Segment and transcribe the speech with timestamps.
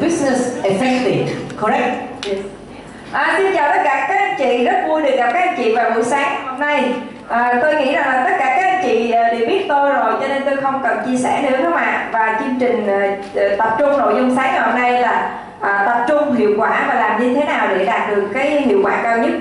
[0.00, 1.26] business effective.
[1.60, 2.24] Correct?
[2.26, 2.38] Yes.
[3.12, 5.74] À, xin chào tất cả các anh chị, rất vui được gặp các anh chị
[5.74, 6.92] vào buổi sáng hôm nay.
[7.28, 10.12] À, tôi nghĩ rằng là tất cả các anh chị à, đều biết tôi rồi
[10.20, 12.08] cho nên tôi không cần chia sẻ nữa không ạ.
[12.12, 13.16] Và chương trình à,
[13.58, 16.94] tập trung nội dung sáng ngày hôm nay là à, tập trung hiệu quả và
[16.94, 19.32] làm như thế nào để đạt được cái hiệu quả cao nhất.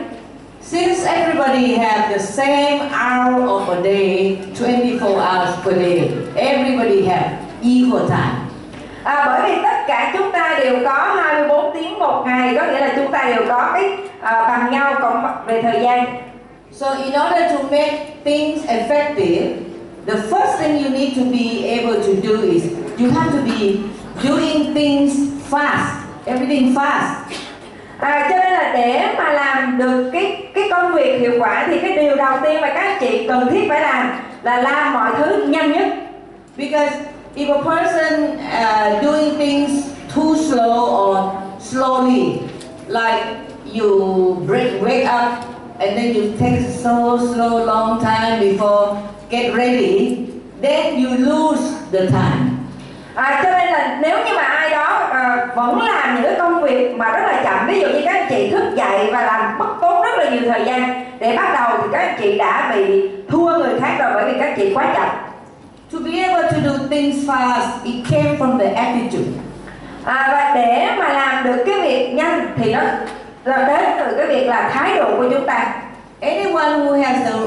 [0.61, 7.30] Since everybody have the same hour of a day, 24 hours per day, everybody have
[7.63, 8.38] equal time.
[9.03, 12.80] À, bởi vì tất cả chúng ta đều có 24 tiếng một ngày, có nghĩa
[12.80, 13.83] là chúng ta đều có cái
[14.22, 16.05] à, bằng nhau cộng về thời gian.
[16.72, 19.47] So in order to make things effective,
[20.08, 22.64] the first thing you need to be able to do is
[23.00, 23.77] you have to be
[24.23, 25.14] doing things
[25.50, 25.94] fast,
[26.25, 27.16] everything fast.
[28.00, 31.80] À, cho nên là để mà làm được cái cái công việc hiệu quả thì
[31.80, 34.11] cái điều đầu tiên mà các chị cần thiết phải làm
[34.44, 35.88] là làm mọi thứ nhanh nhất.
[36.58, 36.95] Because
[37.35, 42.41] if a person uh, doing things too slow or slowly,
[42.88, 45.45] like you break, wake up
[45.80, 48.97] and then you take so slow long time before
[49.30, 52.55] get ready, then you lose the time.
[53.16, 56.64] À, cho nên là nếu như mà ai đó à, vẫn làm những cái công
[56.64, 59.58] việc mà rất là chậm ví dụ như các anh chị thức dậy và làm
[59.58, 62.73] mất tốn rất là nhiều thời gian để bắt đầu thì các anh chị đã
[62.76, 65.28] bị thua người khác rồi bởi vì các anh chị quá chậm
[65.92, 69.33] To be able to do things fast, it came from the attitude.
[70.05, 72.80] à, và để mà làm được cái việc nhanh thì nó
[73.45, 75.76] là đến từ cái việc là thái độ của chúng ta
[76.22, 77.38] Anyone who has a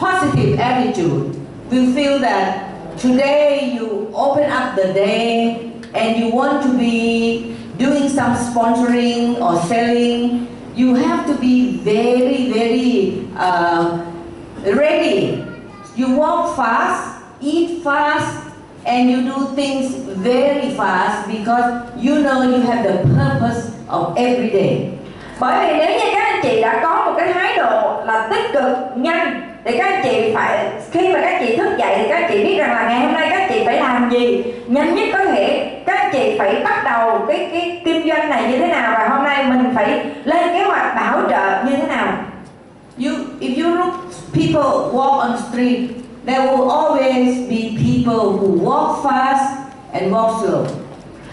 [0.00, 1.30] positive attitude
[1.70, 2.58] will feel that
[3.02, 5.56] today you open up the day
[5.94, 10.46] and you want to be doing some sponsoring or selling.
[10.76, 13.98] You have to be very, very uh,
[14.64, 15.42] ready.
[15.96, 17.11] You walk fast,
[17.42, 18.52] eat fast,
[18.84, 19.94] and you do things
[20.24, 24.90] very fast because you know you have the purpose of every day.
[25.40, 28.52] bởi vì nếu như các anh chị đã có một cái thái độ là tích
[28.52, 32.22] cực nhanh thì các anh chị phải khi mà các chị thức dậy thì các
[32.22, 35.08] anh chị biết rằng là ngày hôm nay các chị phải làm gì nhanh nhất
[35.12, 38.66] có thể các anh chị phải bắt đầu cái cái kinh doanh này như thế
[38.66, 42.12] nào và hôm nay mình phải lên kế hoạch bảo trợ như thế nào
[42.98, 43.94] You, if you look
[44.34, 45.80] people walk on street,
[46.24, 50.66] there will always be people who walk fast and walk slow.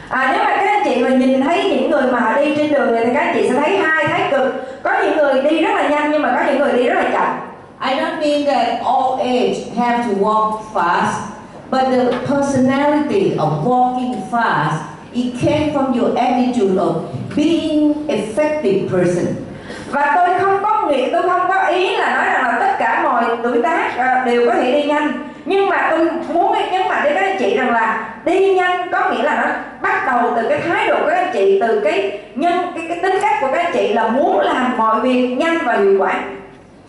[0.10, 2.92] À, nếu mà các anh chị mà nhìn thấy những người mà đi trên đường
[2.92, 5.76] này thì các anh chị sẽ thấy hai thái cực có những người đi rất
[5.76, 7.50] là nhanh nhưng mà có những người đi rất là chậm
[7.82, 11.32] I don't mean that all age have to walk fast,
[11.72, 14.84] but the personality of walking fast,
[15.14, 19.46] it came from your attitude of being effective person
[19.92, 23.02] và tôi không có nghĩ tôi không có ý là nói rằng là tất cả
[23.04, 25.12] mọi tuổi tác ờ, đều có thể đi nhanh
[25.46, 29.10] nhưng mà tôi muốn nhấn mạnh đến các anh chị rằng là đi nhanh có
[29.10, 29.52] nghĩa là nó
[29.82, 33.00] bắt đầu từ cái thái độ của các anh chị từ cái nhân cái, cái
[33.02, 36.24] tính cách của các anh chị là muốn làm mọi việc nhanh và hiệu quả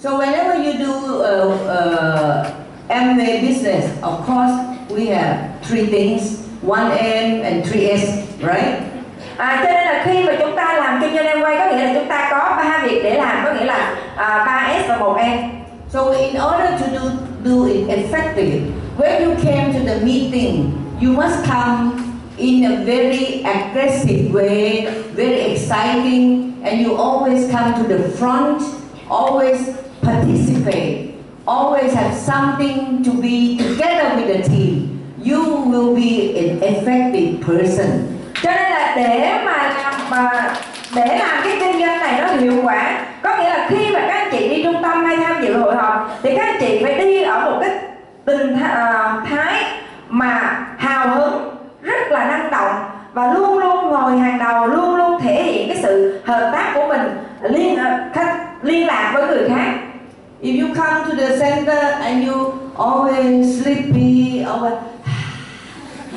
[0.03, 2.47] So whenever you do uh, uh,
[2.89, 4.53] Amway business, of course
[4.89, 8.03] we have three things, one M and three S,
[8.41, 8.90] right?
[9.41, 11.85] À, cho nên là khi mà chúng ta làm kinh doanh em quay có nghĩa
[11.85, 14.89] là chúng ta có ba việc để làm có nghĩa là à, ba uh, S
[14.89, 15.39] và một em
[15.93, 17.01] So in order to do,
[17.45, 18.61] do it effectively
[18.99, 21.91] when you came to the meeting, you must come
[22.39, 28.63] in a very aggressive way, very exciting, and you always come to the front,
[29.09, 29.71] always
[30.03, 31.15] participate,
[31.47, 35.01] always have something to be together with the team.
[35.23, 38.10] You will be an effective person
[38.43, 40.55] cho nên là để mà làm mà
[40.95, 44.15] để làm cái kinh doanh này nó hiệu quả có nghĩa là khi mà các
[44.15, 46.99] anh chị đi trung tâm hay tham dự hội họp thì các anh chị phải
[46.99, 47.71] đi ở một cái
[48.25, 49.65] tình à, thái
[50.09, 52.75] mà hào hứng rất là năng động
[53.13, 56.87] và luôn luôn ngồi hàng đầu luôn luôn thể hiện cái sự hợp tác của
[56.89, 57.01] mình
[57.43, 59.75] liên à, khách liên lạc với người khác.
[60.43, 64.77] If you come to the center and you always sleepy, always,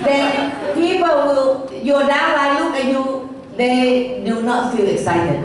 [0.06, 5.40] then people will, your downline look at you, they do not feel excited.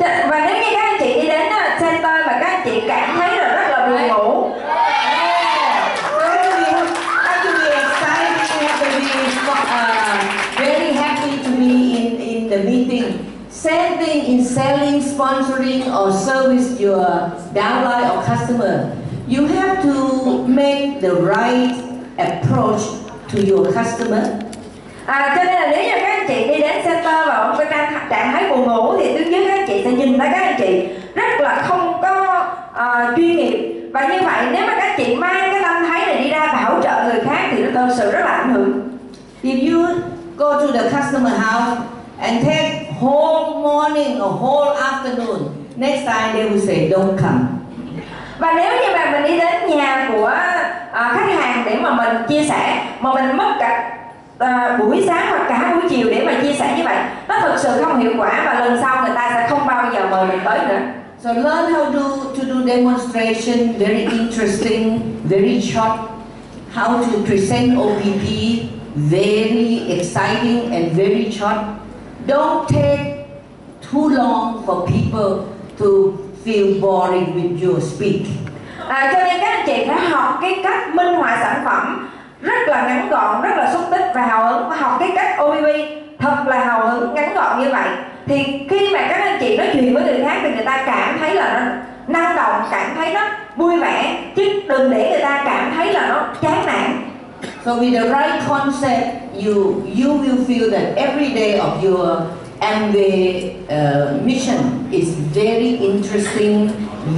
[0.00, 3.36] Và nếu như các anh chị đi đến center mà các anh chị cảm thấy
[3.36, 4.50] là rất là buồn ngủ
[6.54, 6.88] You
[7.24, 12.50] have to be excited, you uh, have to be very happy to be in, in
[12.50, 13.18] the meeting.
[13.50, 18.96] Same thing in selling, sponsoring, or service your downline or customer.
[19.28, 21.74] You have to make the right
[22.18, 22.82] approach
[23.32, 24.24] to your customer.
[25.06, 27.66] À, cho nên là nếu như các anh chị đi đến center và một cái
[27.70, 30.42] trạng trạng thái buồn ngủ thì tuyến dưới các anh chị sẽ nhìn thấy các
[30.42, 34.82] anh chị rất là không có ờ, chuyên nghiệp và như vậy nếu mà các
[34.82, 37.62] anh chị mang cái tâm thái này đi ra và hỗ trợ người khác thì
[37.62, 38.72] nó thật sự rất là ảnh hưởng
[39.42, 39.86] If you
[40.36, 41.80] go to the customer house
[42.20, 45.38] and take whole morning or whole afternoon,
[45.76, 47.61] next time they will say, don't come
[48.42, 50.26] và nếu như mà mình đi đến nhà của
[50.92, 53.98] à, khách hàng để mà mình chia sẻ mà mình mất cả
[54.38, 56.96] à, buổi sáng hoặc cả buổi chiều để mà chia sẻ như vậy
[57.28, 60.08] nó thực sự không hiệu quả và lần sau người ta sẽ không bao giờ
[60.10, 60.80] mời mình tới nữa
[61.22, 66.00] So learn how to, to do demonstration, very interesting, very short.
[66.72, 68.26] How to present OPP,
[68.96, 71.58] very exciting and very short.
[72.26, 73.28] Don't take
[73.90, 75.46] too long for people
[75.78, 78.22] to feel boring with your speak.
[78.88, 82.08] à, cho nên các anh chị phải học cái cách minh họa sản phẩm
[82.40, 84.68] rất là ngắn gọn rất là xúc tích và hào hứng.
[84.68, 85.66] Và học cái cách OBB
[86.18, 87.88] thật là hào hứng ngắn gọn như vậy.
[88.26, 91.18] Thì khi mà các anh chị nói chuyện với người khác thì người ta cảm
[91.20, 91.72] thấy là nó
[92.06, 93.20] năng động cảm thấy nó
[93.56, 94.16] vui vẻ.
[94.36, 97.02] Chứ đừng để người ta cảm thấy là nó chán nản.
[97.64, 102.18] So with the right concept, you you will feel that every day of your
[102.62, 106.68] Amway uh, mission is very interesting,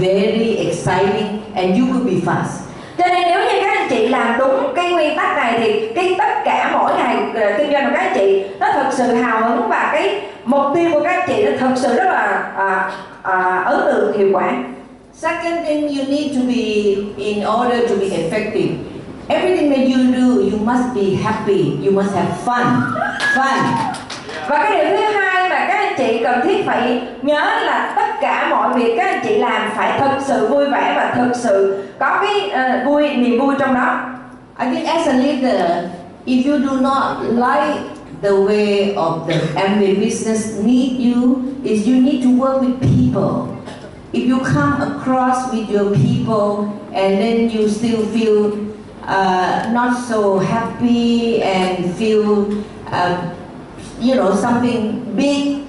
[0.01, 2.65] very exciting, and you will be fast.
[2.99, 6.15] cho nên nếu như các anh chị làm đúng cái nguyên tắc này thì cái
[6.19, 9.49] tất cả mỗi ngày ờ, kinh doanh của các anh chị nó thật sự hào
[9.49, 12.91] hứng và cái mục tiêu của các anh chị nó thật sự rất là à,
[13.23, 14.53] à, ấn tượng hiệu quả
[15.15, 18.75] Second thing, you need to be in order to be effective.
[19.29, 21.79] Everything that you do, you must be happy.
[21.85, 22.67] You must have fun.
[23.37, 23.59] Fun.
[24.49, 28.21] và cái điều thứ hai mà các anh chị cần thiết phải nhớ là tất
[28.21, 31.85] cả mọi việc các anh chị làm phải thật sự vui vẻ và thật sự
[31.99, 34.01] có cái uh, vui niềm vui trong đó
[34.59, 35.91] I think as a leader,
[36.27, 37.81] if you do not like
[38.23, 43.49] the way of the Amway business need you, is you need to work with people.
[44.13, 48.53] If you come across with your people and then you still feel
[49.07, 52.47] uh, not so happy and feel,
[52.93, 53.35] uh,
[54.01, 55.64] you know, something big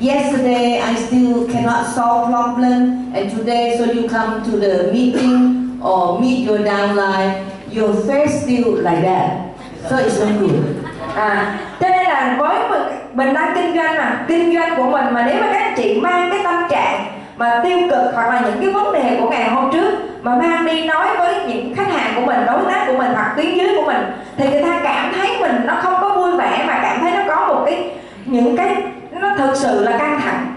[0.00, 6.20] Yesterday I still cannot solve problem and today so you come to the meeting or
[6.20, 9.56] meet your downline, your face still like that.
[9.88, 10.64] So it's not good.
[11.16, 12.82] à cho nên là với mình,
[13.12, 16.00] mình đang kinh doanh mà kinh doanh của mình mà nếu mà các anh chị
[16.00, 17.04] mang cái tâm trạng
[17.36, 20.66] mà tiêu cực hoặc là những cái vấn đề của ngày hôm trước mà mang
[20.66, 23.68] đi nói với những khách hàng của mình đối tác của mình hoặc tuyến dưới
[23.76, 24.04] của mình
[24.36, 27.34] thì người ta cảm thấy mình nó không có vui vẻ mà cảm thấy nó
[27.34, 27.90] có một cái
[28.24, 28.76] những cái
[29.20, 30.52] nó thực sự là căng thẳng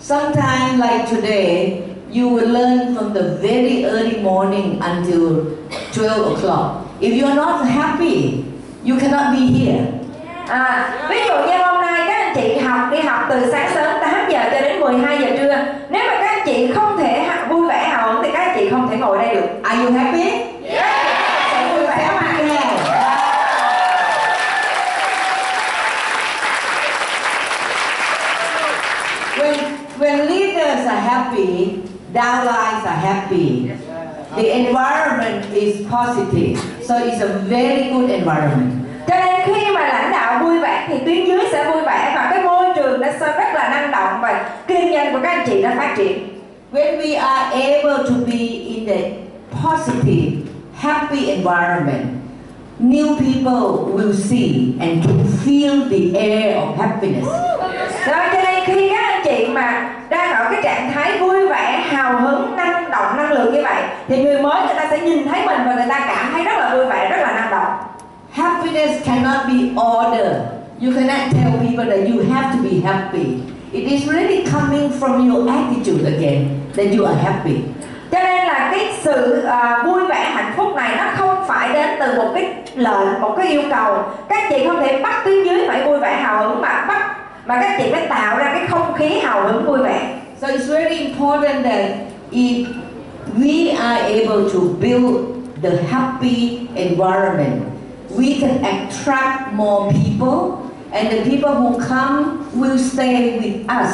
[0.00, 1.82] Sometimes like today,
[2.12, 5.46] you will learn from the very early morning until
[5.94, 6.84] 12 o'clock.
[7.00, 8.44] If you are not happy,
[8.84, 9.84] you cannot be here.
[10.48, 13.96] À, ví dụ như hôm nay các anh chị học đi học từ sáng sớm
[14.00, 15.56] 8 giờ cho đến 12 giờ trưa
[15.90, 18.68] Nếu mà các anh chị không thể vui vẻ hào hứng thì các anh chị
[18.70, 20.53] không thể ngồi đây được Are you happy?
[30.84, 33.72] Leaders are happy, downlines are happy.
[34.36, 38.80] The environment is positive, so it's a very good environment.
[39.06, 42.30] Cho nên khi mà lãnh đạo vui vẻ thì tuyến dưới sẽ vui vẻ Và
[42.30, 45.46] cái môi trường nó sẽ rất là năng động và kinh doanh của các anh
[45.46, 46.28] chị nó phát triển
[46.72, 49.10] When we are able to be in the
[49.62, 50.32] positive,
[50.74, 52.06] happy environment,
[52.80, 57.28] new people will see and can feel the air of happiness.
[58.06, 59.03] Rồi cho nên khi các
[59.54, 63.62] mà đang ở cái trạng thái vui vẻ, hào hứng, năng động, năng lượng như
[63.62, 66.44] vậy Thì người mới người ta sẽ nhìn thấy mình và người ta cảm thấy
[66.44, 67.72] rất là vui vẻ, rất là năng động
[68.32, 70.36] Happiness cannot be ordered.
[70.80, 73.38] You cannot tell people that you have to be happy.
[73.72, 77.56] It is really coming from your attitude again that you are happy.
[78.12, 81.90] Cho nên là cái sự à, vui vẻ hạnh phúc này nó không phải đến
[82.00, 85.68] từ một cái lệnh, một cái yêu cầu Các chị không thể bắt tuyến dưới
[85.68, 88.94] phải vui vẻ hào hứng mà bắt Mà các chị phải tạo ra cái không
[88.94, 91.90] khí hào hứng vui vẻ So it's very important that
[92.32, 92.66] if
[93.38, 97.62] we are able to build the happy environment,
[98.10, 103.90] we can attract more people, and the people who come will stay with us,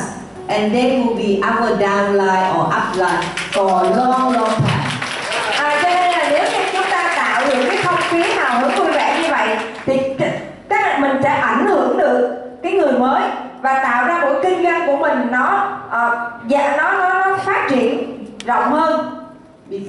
[0.49, 5.00] and they will be our downline or upline for a long, long time.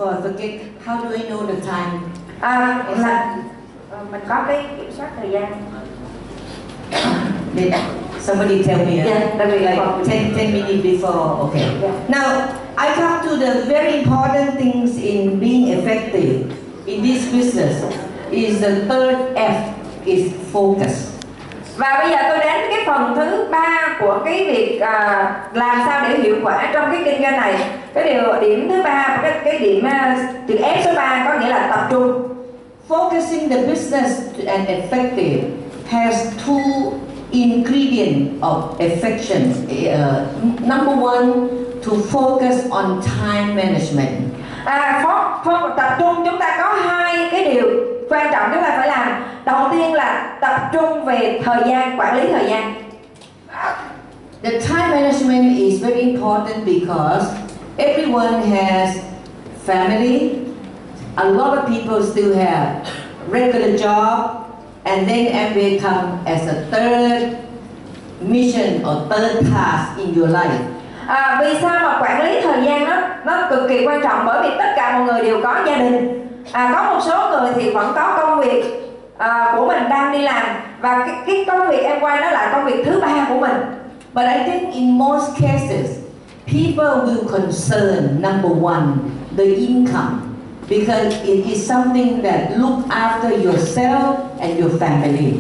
[0.02, 2.00] Before I forget, how do I know the time?
[2.42, 3.36] à, là
[3.92, 5.54] ờ, mình có cái kiểm soát thời gian
[7.56, 7.74] Did
[8.20, 9.00] somebody tell me?
[9.02, 10.08] uh, Yeah, that we like got.
[10.08, 11.46] 10, 10 minutes before.
[11.46, 11.80] Okay.
[11.82, 11.94] Yeah.
[12.10, 16.52] Now, I come to the very important things in being effective
[16.88, 17.84] in this business
[18.32, 19.56] is the third F
[20.06, 21.12] is focus.
[21.78, 26.10] và bây giờ tôi đến cái phần thứ ba của cái việc à, làm sao
[26.10, 27.56] để hiệu quả trong cái kinh doanh này
[27.94, 31.50] cái điều điểm thứ ba cái cái điểm à, chữ F số 3 có nghĩa
[31.50, 32.28] là tập trung
[32.90, 35.40] Focusing the business to and effective
[35.90, 36.92] has two
[37.32, 39.54] ingredient of affection.
[39.70, 40.26] Uh,
[40.60, 41.50] number one,
[41.84, 44.32] to focus on time management.
[44.66, 47.70] à, phó, phó, tập trung chúng ta có hai cái điều
[48.10, 52.18] quan trọng chúng ta phải làm đầu tiên là tập trung về thời gian quản
[52.18, 52.74] lý thời gian
[54.44, 57.26] The time management is very important because
[57.78, 59.00] everyone has
[59.66, 60.48] family.
[61.18, 62.88] A lot of people still have
[63.28, 64.48] regular job,
[64.86, 67.38] and then MBA come as a third
[68.22, 70.60] mission or third task in your life.
[71.08, 74.26] À, vì sao mà quản lý thời gian nó nó cực kỳ quan trọng?
[74.26, 76.28] Bởi vì tất cả mọi người đều có gia đình.
[76.52, 78.64] À, có một số người thì vẫn có công việc
[79.18, 80.46] à, của mình đang đi làm.
[80.82, 83.58] Và cái, cái công việc em quay nó là công việc thứ ba của mình.
[84.14, 86.01] But I think in most cases,
[86.46, 90.38] people will concern number one, the income,
[90.70, 95.34] because it is something that look after yourself and your family.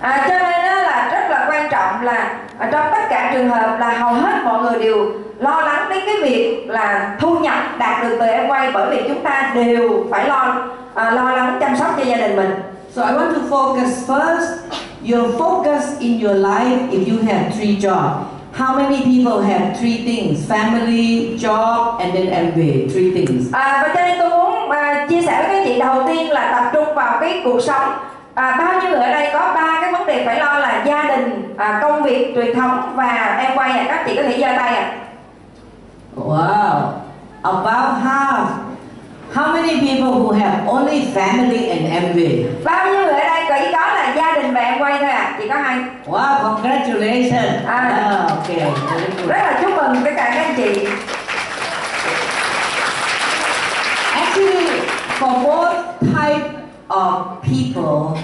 [0.00, 3.48] à, cho nên đó là rất là quan trọng là ở trong tất cả trường
[3.48, 7.58] hợp là hầu hết mọi người đều lo lắng đến cái việc là thu nhập
[7.78, 10.56] đạt được từ em quay bởi vì chúng ta đều phải lo
[10.94, 12.50] à, lo lắng chăm sóc cho gia đình mình
[12.94, 14.60] So I want to focus first,
[15.04, 18.37] your focus in your life if you have three jobs.
[18.58, 20.44] How many people have three things?
[20.48, 23.52] Family, job, and then MBA, three things.
[23.52, 26.52] À, và cho nên tôi muốn à, chia sẻ với các chị đầu tiên là
[26.52, 27.92] tập trung vào cái cuộc sống
[28.34, 31.02] à, bao nhiêu người ở đây có ba cái vấn đề phải lo là gia
[31.02, 34.46] đình à, công việc truyền thống và em quay à các chị có thể giơ
[34.46, 34.92] tay à
[36.16, 36.92] Wow,
[37.42, 38.46] about half.
[39.34, 42.64] How many people who have only family and MBA?
[42.64, 45.36] bao nhiêu người ở đây chỉ có là gia đình và em quay thôi à
[45.42, 47.66] chỉ có hai Wow, congratulations.
[47.66, 47.92] Ah.
[47.92, 48.70] Ah, okay,
[49.28, 50.86] rất là chúc mừng tất cả các anh chị
[54.14, 54.80] Actually,
[55.18, 56.44] for both type
[56.88, 58.18] of people,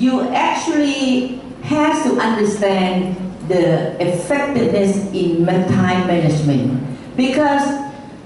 [0.00, 3.14] you actually have to understand
[3.48, 6.70] the effectiveness in time management
[7.16, 7.62] because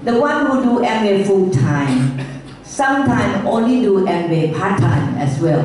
[0.05, 2.19] the one who do MBA full time
[2.63, 5.63] sometimes only do MBA part time as well.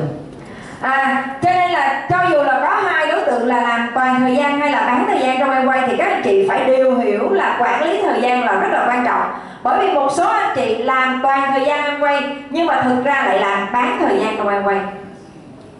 [0.81, 4.35] à, cho nên là cho dù là có hai đối tượng là làm toàn thời
[4.35, 6.97] gian hay là bán thời gian trong em quay thì các anh chị phải đều
[6.97, 9.21] hiểu là quản lý thời gian là rất là quan trọng
[9.63, 13.03] bởi vì một số anh chị làm toàn thời gian em quay nhưng mà thực
[13.03, 14.77] ra lại làm bán thời gian trong em quay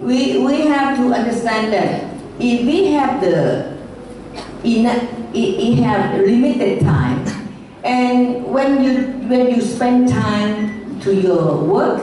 [0.06, 1.90] We, we have to understand that
[2.40, 3.64] if we have the
[4.64, 4.86] in
[5.34, 7.21] it, it have limited time
[7.84, 8.94] and when you
[9.30, 10.70] when you spend time
[11.04, 12.02] to your work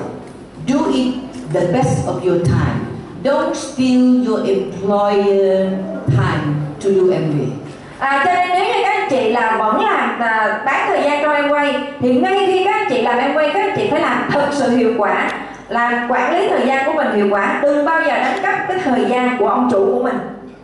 [0.67, 1.15] do it
[1.53, 2.85] the best of your time.
[3.23, 5.71] Don't steal your employer
[6.07, 7.51] time to do MBA
[7.99, 11.23] À, cho nên nếu như các anh chị là vẫn làm à, bán thời gian
[11.23, 13.89] trong em quay thì ngay khi các anh chị làm em quay các anh chị
[13.91, 15.31] phải làm thật sự hiệu quả.
[15.69, 17.61] Làm quản lý thời gian của mình hiệu quả.
[17.63, 20.19] Đừng bao giờ đánh cắp cái thời gian của ông chủ của mình.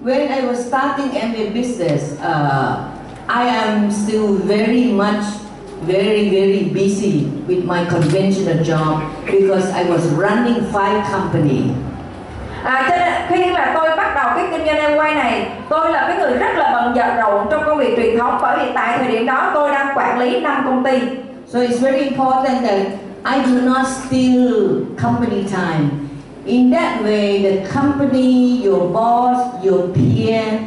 [0.05, 2.94] When I was starting MBA business, uh,
[3.29, 5.25] I am still very much,
[5.83, 11.75] very, very busy with my conventional job because I was running five company.
[12.65, 15.93] à, cho nên khi mà tôi bắt đầu cái kinh doanh em quay này tôi
[15.93, 18.73] là cái người rất là bận rộn rộn trong công việc truyền thống bởi vì
[18.75, 20.99] tại thời điểm đó tôi đang quản lý 5 công ty
[21.53, 22.81] So it's very important that
[23.25, 24.53] I do not steal
[25.03, 25.89] company time.
[26.47, 30.61] In that way, the company, your boss, your peer,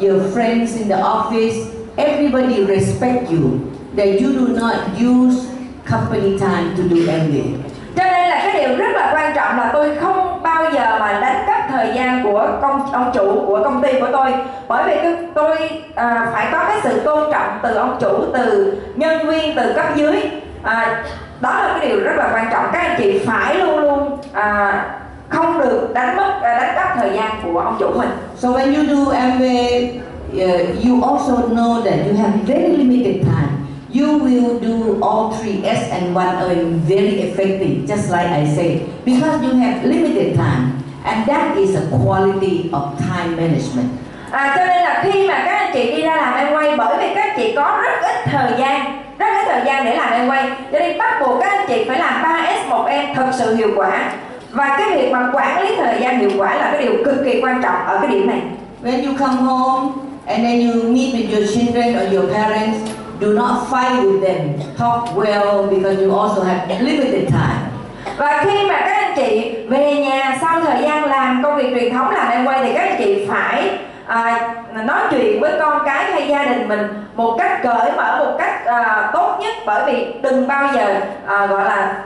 [0.00, 1.56] your friends in the office,
[1.98, 3.72] everybody respect you.
[3.96, 5.46] That you do not use
[5.84, 7.76] company time to do MBA.
[7.96, 11.20] cho nên là cái điều rất là quan trọng là tôi không bao giờ mà
[11.20, 14.32] đánh cắp thời gian của công ông chủ của công ty của tôi
[14.68, 15.56] bởi vì cái, tôi
[15.94, 19.86] à, phải có cái sự tôn trọng từ ông chủ từ nhân viên từ cấp
[19.96, 20.30] dưới
[20.62, 21.04] à,
[21.40, 24.84] đó là cái điều rất là quan trọng các anh chị phải luôn luôn à,
[25.28, 28.74] không được đánh mất à, đánh cắp thời gian của ông chủ mình So when
[28.74, 30.00] you do MBA,
[30.40, 33.66] uh, you also know that you have very limited time.
[33.90, 36.48] You will do all three S and one O
[36.84, 41.88] very effective, just like I said, because you have limited time, and that is a
[41.88, 43.90] quality of time management.
[44.30, 46.96] à, cho nên là khi mà các anh chị đi ra làm em quay bởi
[46.98, 50.12] vì các anh chị có rất ít thời gian rất ít thời gian để làm
[50.12, 53.54] em quay cho nên bắt buộc các anh chị phải làm 3S 1M thật sự
[53.54, 54.12] hiệu quả
[54.50, 57.40] và cái việc mà quản lý thời gian hiệu quả là cái điều cực kỳ
[57.42, 58.40] quan trọng ở cái điểm này
[58.84, 59.92] When you come home
[60.26, 64.60] and then you meet with your children or your parents, do not fight with them.
[64.76, 67.72] Talk well because you also have limited time.
[68.16, 71.92] và khi mà các anh chị về nhà sau thời gian làm công việc truyền
[71.92, 74.48] thống làm em quay thì các anh chị phải à,
[74.84, 76.80] nói chuyện với con cái hay gia đình mình
[77.16, 81.46] một cách cởi mở một cách à, tốt nhất bởi vì đừng bao giờ à,
[81.46, 81.98] gọi là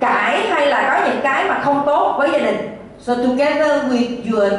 [0.00, 4.32] cãi hay là có những cái mà không tốt với gia đình So together with
[4.32, 4.52] your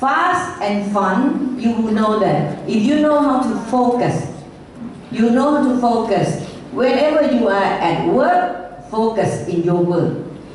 [0.00, 4.32] fast and fun, you will know that if you know how to focus,
[5.10, 6.42] you know how to focus.
[6.72, 10.12] Whenever you are at work, focus in your work.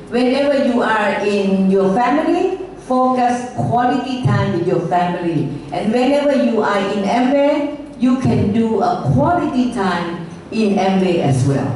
[0.10, 5.50] Whenever you are in your family, focus quality time with your family.
[5.72, 11.48] And whenever you are in MBA, you can do a quality time in MBA as
[11.48, 11.72] well.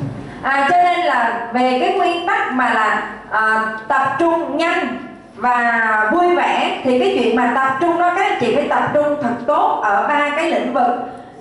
[0.45, 4.98] à, cho nên là về cái nguyên tắc mà là à, tập trung nhanh
[5.35, 8.91] và vui vẻ thì cái chuyện mà tập trung đó các anh chị phải tập
[8.93, 10.87] trung thật tốt ở ba cái lĩnh vực.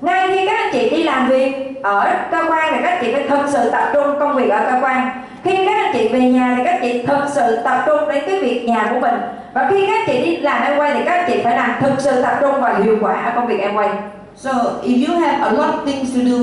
[0.00, 3.12] Ngay khi các anh chị đi làm việc ở cơ quan thì các anh chị
[3.12, 5.10] phải thật sự tập trung công việc ở cơ quan.
[5.44, 8.24] Khi các anh chị về nhà thì các anh chị thật sự tập trung đến
[8.26, 9.14] cái việc nhà của mình.
[9.54, 11.70] Và khi các anh chị đi làm em quay thì các anh chị phải làm
[11.80, 13.88] thực sự tập trung và hiệu quả ở công việc em quay.
[14.36, 14.50] So
[14.82, 16.38] if you have a lot of things to do,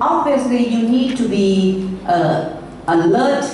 [0.00, 1.74] obviously you need to be
[2.08, 2.46] uh,
[2.86, 3.44] alert,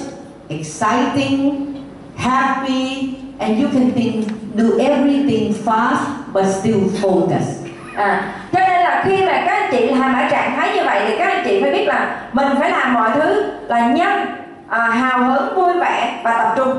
[0.49, 1.75] exciting,
[2.16, 3.12] happy,
[3.42, 4.26] and you can think,
[4.57, 7.62] do everything fast but still focus.
[7.96, 11.02] À, cho nên là khi mà các anh chị làm ở trạng thái như vậy
[11.07, 14.26] thì các anh chị phải biết là mình phải làm mọi thứ là nhanh,
[14.68, 16.78] à, hào hứng, vui vẻ và tập trung.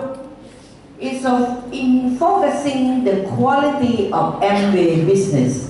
[1.00, 5.70] It's of in focusing the quality of MBA business,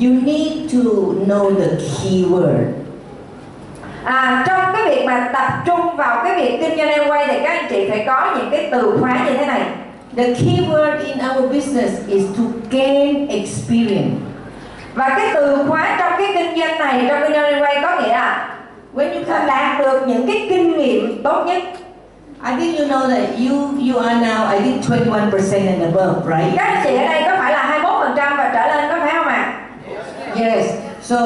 [0.00, 0.78] you need to
[1.26, 2.64] know the keyword.
[4.04, 7.38] À, trong cái việc mà tập trung vào cái việc kinh doanh em quay thì
[7.42, 9.62] các anh chị phải có những cái từ khóa như thế này.
[10.16, 14.20] The key word in our business is to gain experience.
[14.94, 18.08] Và cái từ khóa trong cái kinh doanh này trong kinh doanh quay có nghĩa
[18.08, 18.48] là
[18.94, 21.62] When you come đạt được những cái kinh nghiệm tốt nhất.
[22.44, 26.56] I think you know that you you are now I think 21% and above, right?
[26.56, 27.80] Các chị ở đây có phải là
[28.14, 29.54] 21% và trở lên có phải không ạ?
[30.36, 30.66] Yes.
[31.02, 31.16] So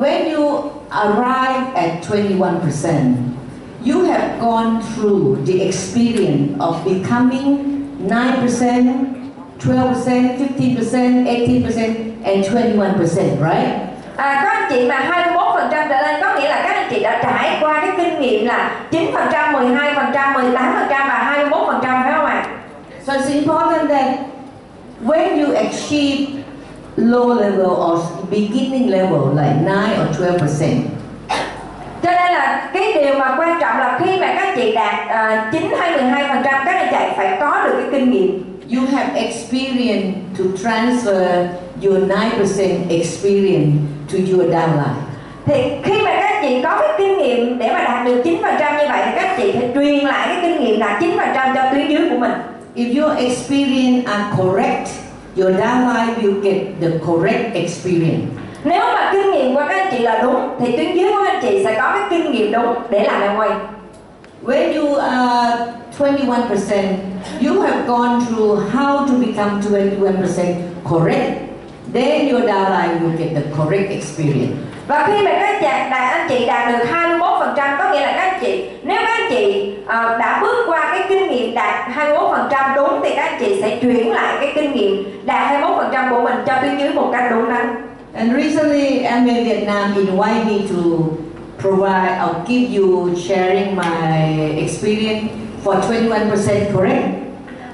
[0.00, 3.14] when you arrive at 21%,
[3.86, 9.22] you have gone through the experience of becoming 9%,
[9.58, 13.68] 12%, 15%, 18%, and 21%, right?
[14.16, 15.24] À, các anh chị mà
[15.70, 18.46] 21% trở lên có nghĩa là các anh chị đã trải qua cái kinh nghiệm
[18.46, 22.46] là 9%, 12%, 18% và 21% phải không ạ?
[23.06, 24.18] So it's important that
[25.04, 26.42] when you achieve
[26.96, 27.98] low level or
[28.30, 30.82] beginning level like 9 or 12%,
[32.02, 35.48] Cho nên là cái điều mà quan trọng là khi mà các chị đạt à,
[35.52, 40.18] 9 hay 12% các anh chị phải có được cái kinh nghiệm you have experience
[40.38, 41.46] to transfer
[41.82, 43.72] your 9% experience
[44.12, 44.98] to your downline.
[45.46, 48.84] thì khi mà các chị có cái kinh nghiệm để mà đạt được 9% như
[48.88, 52.10] vậy thì các chị phải truyền lại cái kinh nghiệm đạt 9% cho tuyến dưới
[52.10, 52.32] của mình
[52.74, 54.88] If your experience are correct,
[55.36, 58.24] your downline will get the correct experience.
[58.64, 61.42] Nếu mà kinh nghiệm của các anh chị là đúng thì tuyến dưới của anh
[61.42, 63.50] chị sẽ có cái kinh nghiệm đúng để làm em quay
[64.44, 66.98] When you are 21%,
[67.40, 70.54] you have gone through how to become 21%
[70.90, 71.30] correct.
[71.94, 74.56] Then your downline will get the correct experience.
[74.88, 78.32] và khi mà các chị đạt anh chị đạt được 21% có nghĩa là các
[78.32, 82.74] anh chị nếu các anh chị ờ, đã bước qua cái kinh nghiệm đạt 21%
[82.74, 86.34] đúng thì các anh chị sẽ chuyển lại cái kinh nghiệm đạt 21% của mình
[86.46, 91.16] cho tuyến dưới một cách đúng đắn And recently, MA Vietnam invite me to
[91.58, 97.18] provide, I'll give you sharing my experience for 21%, correct?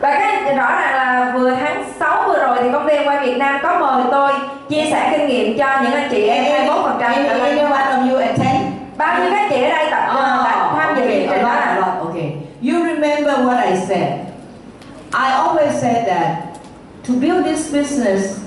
[0.00, 3.26] và anh chị rõ ràng là vừa tháng 6 vừa rồi thì công ty quay
[3.26, 4.32] Việt Nam có mời tôi
[4.68, 8.16] chia sẻ kinh nghiệm cho những anh chị em 21% Any, trở one of you
[8.20, 8.66] attend?
[8.96, 11.48] bao nhiêu các chị ở đây tập oh, đã tham dự okay, trình đó lot,
[11.48, 11.76] a ạ?
[11.76, 12.36] lot, okay.
[12.62, 14.08] You remember what I said.
[15.12, 16.36] I always said that
[17.08, 18.38] to build this business,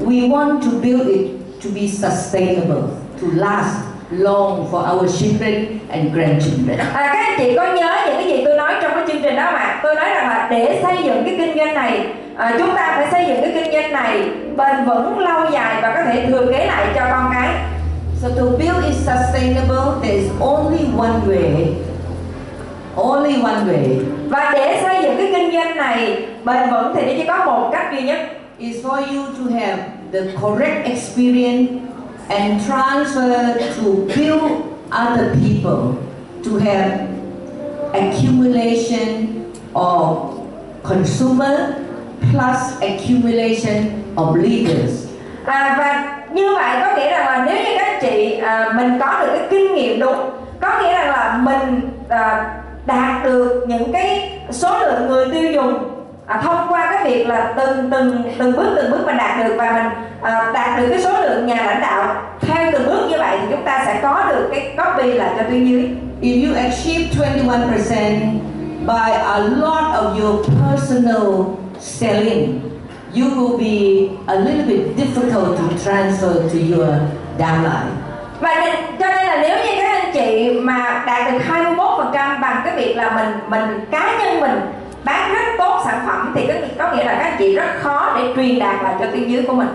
[0.00, 6.12] we want to build it to be sustainable, to last long for our children and
[6.12, 6.78] grandchildren.
[6.78, 9.36] À, các anh chị có nhớ những cái gì tôi nói trong cái chương trình
[9.36, 9.80] đó không ạ?
[9.82, 13.06] Tôi nói rằng là để xây dựng cái kinh doanh này à, chúng ta phải
[13.12, 16.66] xây dựng cái kinh doanh này bền vững lâu dài và có thể thừa kế
[16.66, 17.48] lại cho con cái.
[18.22, 21.74] So to build it sustainable, there is only one way,
[22.96, 27.12] only one way, Và để xây dựng cái kinh doanh này bền vững thì nó
[27.16, 31.70] chỉ có một cách duy nhất is for you to have the correct experience
[32.28, 35.96] and transfer to build other people
[36.44, 37.08] to have
[37.94, 40.46] accumulation of
[40.82, 41.86] consumer
[42.30, 45.06] plus accumulation of leaders.
[45.46, 49.20] à, và như vậy có nghĩa rằng là nếu như các chị à, mình có
[49.20, 52.54] được cái kinh nghiệm đúng có nghĩa rằng là mình à,
[52.86, 55.99] đạt được những cái số lượng người tiêu dùng
[56.30, 59.54] à, thông qua cái việc là từng từng từng bước từng bước mình đạt được
[59.58, 63.18] và mình à, đạt được cái số lượng nhà lãnh đạo theo từng bước như
[63.18, 65.90] vậy thì chúng ta sẽ có được cái copy lại cho tuyến dưới
[66.22, 68.38] If you achieve 21%
[68.86, 72.60] by a lot of your personal selling,
[73.14, 76.90] you will be a little bit difficult to transfer to your
[77.38, 77.90] downline.
[78.40, 82.60] và nên, cho nên là nếu như các anh chị mà đạt được 21% bằng
[82.64, 84.60] cái việc là mình mình cá nhân mình
[85.04, 86.46] bán rất tốt sản phẩm thì
[86.78, 89.42] có, nghĩa là các anh chị rất khó để truyền đạt lại cho tuyến dưới
[89.42, 89.68] của mình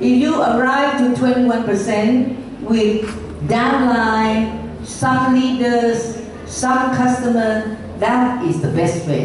[0.00, 2.24] If you arrive to 21%
[2.68, 3.02] with
[3.48, 4.44] downline,
[4.84, 7.62] some leaders, some customer,
[8.00, 9.22] that is the best way.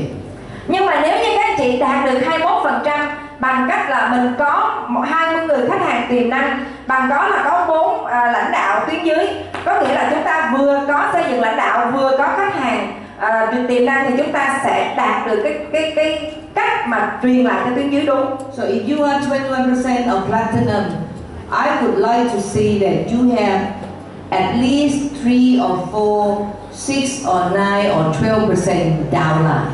[0.67, 3.07] nhưng mà nếu như các anh chị đạt được 21%
[3.39, 7.41] bằng cách là mình có một- 20 người khách hàng tiềm năng bằng đó là
[7.45, 9.27] có bốn à, lãnh đạo tuyến dưới
[9.65, 12.91] có nghĩa là chúng ta vừa có xây dựng lãnh đạo vừa có khách hàng
[13.21, 17.45] à, tiềm năng thì chúng ta sẽ đạt được cái cái cái cách mà truyền
[17.45, 18.25] lại cho tuyến dưới đúng
[18.57, 20.83] So if you are 21% of platinum,
[21.51, 23.61] I would like to see that you have
[24.29, 29.71] at least three or four, six or nine or 12% downline.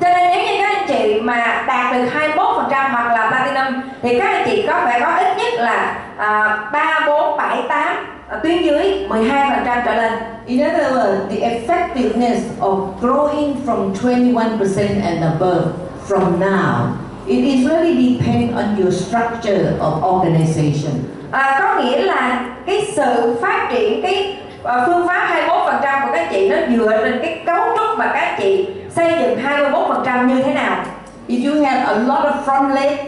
[0.00, 2.04] cho nên nếu như các anh chị mà đạt được
[2.36, 6.58] 21% hoặc là platinum thì các anh chị có phải có ít nhất là à,
[6.72, 10.12] 3, 4, 7, 8 tuyến dưới 12% trở lên
[10.46, 15.64] In other words, the effectiveness of growing from 21% and above
[16.08, 20.92] from now, it is really depend on your structure of organization.
[21.30, 26.28] à, có nghĩa là cái sự phát triển cái à, phương pháp 21% của các
[26.32, 29.38] chị nó dựa trên cái cấu trúc mà các chị xây dựng
[29.72, 30.84] 21% như thế nào
[31.28, 32.98] If you have a lot of front leg,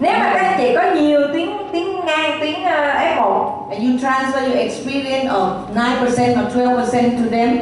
[0.00, 3.90] nếu mà các anh chị có nhiều tuyến tuyến ngang tuyến uh, F1 and you
[4.08, 7.58] transfer your experience of 9% or 12% to them,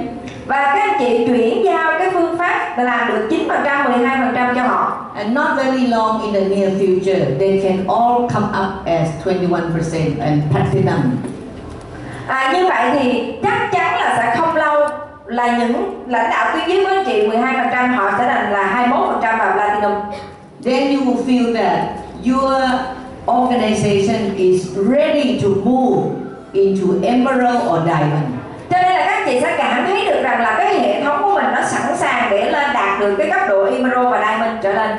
[0.47, 4.63] và các anh chị chuyển giao cái phương pháp là làm được 9% 12% cho
[4.63, 9.09] họ and not very long in the near future, they can all come up as
[9.25, 11.17] 21% and platinum.
[12.27, 14.89] À, như vậy thì chắc chắn là sẽ không lâu
[15.27, 19.53] là những lãnh đạo tuyến dưới anh chị 12% họ sẽ thành là 21% và
[19.53, 19.93] platinum.
[20.65, 26.17] Then you will feel that your organization is ready to move
[26.55, 28.35] into emerald or diamond.
[28.71, 31.35] Cho nên là các chị sẽ cảm thấy được rằng là cái hệ thống của
[31.35, 34.73] mình nó sẵn sàng để lên đạt được cái cấp độ Emerald và Diamond trở
[34.73, 34.97] lên.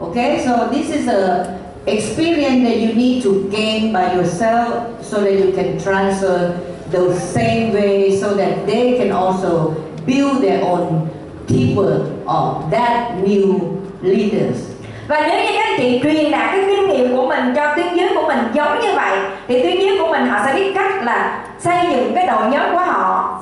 [0.00, 1.44] Okay, so this is a
[1.86, 4.66] experience that you need to gain by yourself
[5.02, 6.50] so that you can transfer
[6.92, 9.74] the same way so that they can also
[10.06, 11.08] build their own
[11.48, 14.77] teamwork of that new leaders.
[15.08, 17.86] Và nếu như các anh chị truyền đạt cái kinh nghiệm của mình cho tuyến
[17.94, 19.18] dưới của mình giống như vậy
[19.48, 22.72] thì tuyến dưới của mình họ sẽ biết cách là xây dựng cái đội nhóm
[22.72, 23.40] của họ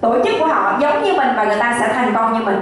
[0.00, 2.60] tổ chức của họ giống như mình và người ta sẽ thành công như mình.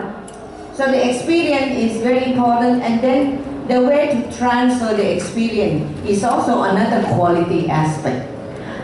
[0.74, 3.36] So the experience is very important and then
[3.68, 8.36] the way to transfer the experience is also another quality aspect.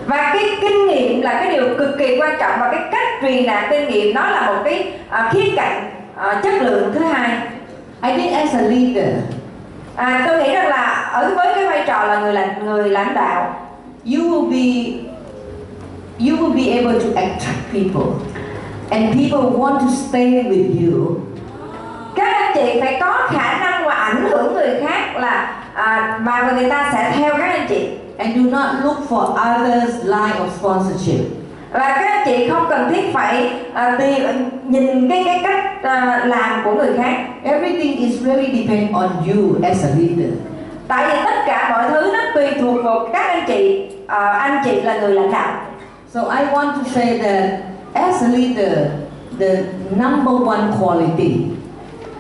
[0.07, 3.47] và cái kinh nghiệm là cái điều cực kỳ quan trọng và cái cách truyền
[3.47, 7.39] đạt kinh nghiệm nó là một cái à, khía cạnh à, chất lượng thứ hai
[8.03, 9.15] I think as a leader,
[9.97, 13.15] à, tôi nghĩ rằng là ở với cái vai trò là người lãnh người lãnh
[13.15, 13.55] đạo
[14.05, 14.99] you will be
[16.19, 18.21] you will be able to attract people.
[18.91, 21.21] And people want to stay with you.
[22.15, 26.53] Các anh chị phải có khả năng và ảnh hưởng người khác là à, mà
[26.53, 27.89] người ta sẽ theo các anh chị.
[28.19, 31.42] And do not look for others line of sponsorship
[31.73, 36.23] và các anh chị không cần thiết phải à, tìm nhìn cái cái cách à,
[36.25, 37.17] làm của người khác.
[37.45, 40.33] Everything is really depend on you as a leader.
[40.89, 44.63] tại vì tất cả mọi thứ nó tùy thuộc vào các anh chị à, anh
[44.65, 45.53] chị là người lãnh đạo.
[46.15, 47.51] So I want to say that
[47.93, 48.79] as a leader,
[49.41, 51.37] the number one quality.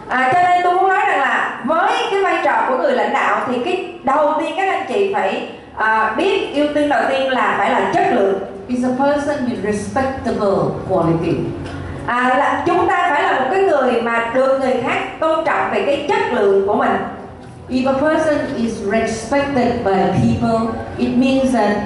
[0.09, 3.13] À, cho nên tôi muốn nói rằng là với cái vai trò của người lãnh
[3.13, 7.33] đạo thì cái đầu tiên các anh chị phải à, biết ưu tiên đầu tiên
[7.33, 8.39] là phải là chất lượng
[8.69, 11.37] is a person with respectable quality.
[12.07, 15.71] à, là chúng ta phải là một cái người mà được người khác tôn trọng
[15.73, 16.97] về cái chất lượng của mình
[17.69, 21.77] If a person is respected by people, it means that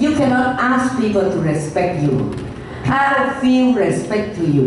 [0.00, 2.18] you cannot ask people to respect you.
[2.84, 4.66] People feel respect to you.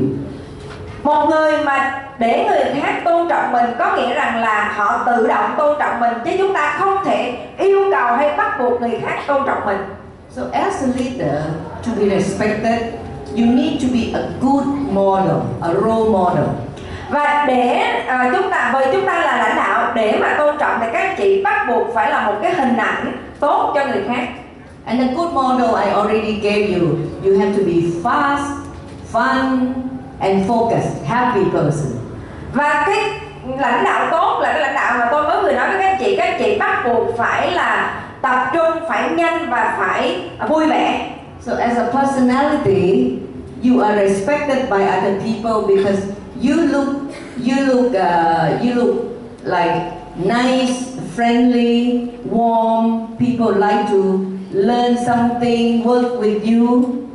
[1.03, 5.27] một người mà để người khác tôn trọng mình có nghĩa rằng là họ tự
[5.27, 8.99] động tôn trọng mình chứ chúng ta không thể yêu cầu hay bắt buộc người
[9.01, 9.77] khác tôn trọng mình
[10.39, 11.51] So as a leader,
[11.83, 12.97] to be respected,
[13.35, 16.47] you need to be a good model, a role model.
[17.09, 17.75] và để
[18.07, 20.99] à, chúng ta bởi chúng ta là lãnh đạo để mà tôn trọng thì các
[20.99, 24.27] anh chị bắt buộc phải là một cái hình ảnh tốt cho người khác
[24.85, 26.87] And a good model I already gave you.
[27.25, 28.45] You have to be fast,
[29.13, 29.73] fun,
[30.19, 31.91] and focused, happy person.
[32.53, 32.97] và cái
[33.57, 35.97] lãnh đạo tốt là cái lãnh đạo mà tôi mới vừa nói với các anh
[35.99, 40.67] chị các anh chị bắt buộc phải là tập trung phải nhanh và phải vui
[40.67, 43.19] vẻ So as a personality,
[43.63, 45.99] you are respected by other people because
[46.41, 46.87] you look,
[47.37, 48.95] you look, uh, you look
[49.45, 53.15] like nice, friendly, warm.
[53.17, 57.08] People like to learn something, work with you.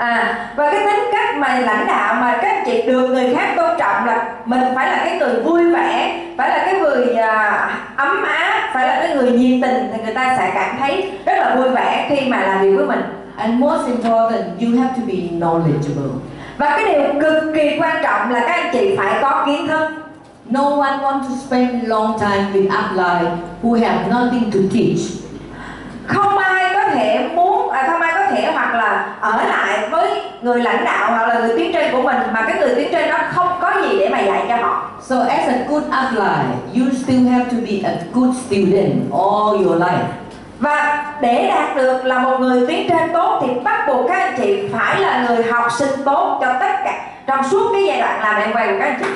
[0.00, 3.70] À và cái tính cách mà lãnh đạo mà các chị được người khác tôn
[3.78, 8.22] trọng là mình phải là cái người vui vẻ phải là cái người à, ấm
[8.22, 11.54] áp phải là cái người nhiệt tình thì người ta sẽ cảm thấy rất là
[11.56, 13.00] vui vẻ khi mà làm việc với mình
[13.36, 16.10] And most important, you have to be knowledgeable.
[16.58, 19.88] và cái điều cực kỳ quan trọng là các anh chị phải có kiến thức
[20.46, 23.30] No one wants to spend long time with upline
[23.62, 25.00] who have nothing to teach.
[26.06, 26.38] không
[26.90, 30.10] có thể muốn à, không ai có thể hoặc là ở lại với
[30.42, 33.10] người lãnh đạo hoặc là người tuyến trên của mình mà cái người tuyến trên
[33.10, 34.90] đó không có gì để mà dạy cho họ.
[35.02, 39.82] So as a good upline, you still have to be a good student all your
[39.82, 40.06] life.
[40.58, 44.34] và để đạt được là một người tuyến trên tốt thì bắt buộc các anh
[44.36, 47.06] chị phải là người học sinh tốt cho tất cả.
[47.26, 49.06] Trong suốt cái giai đoạn làm em quay của các anh chị.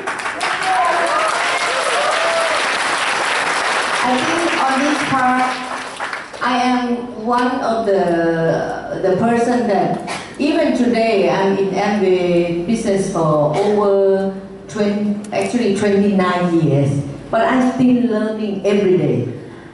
[4.06, 5.63] I think on this part,
[6.44, 8.02] I am one of the
[9.00, 9.96] the person that
[10.38, 14.34] even today I'm in MBA business for over
[14.68, 16.90] 20, actually 29 years,
[17.30, 19.26] but I'm still learning every day.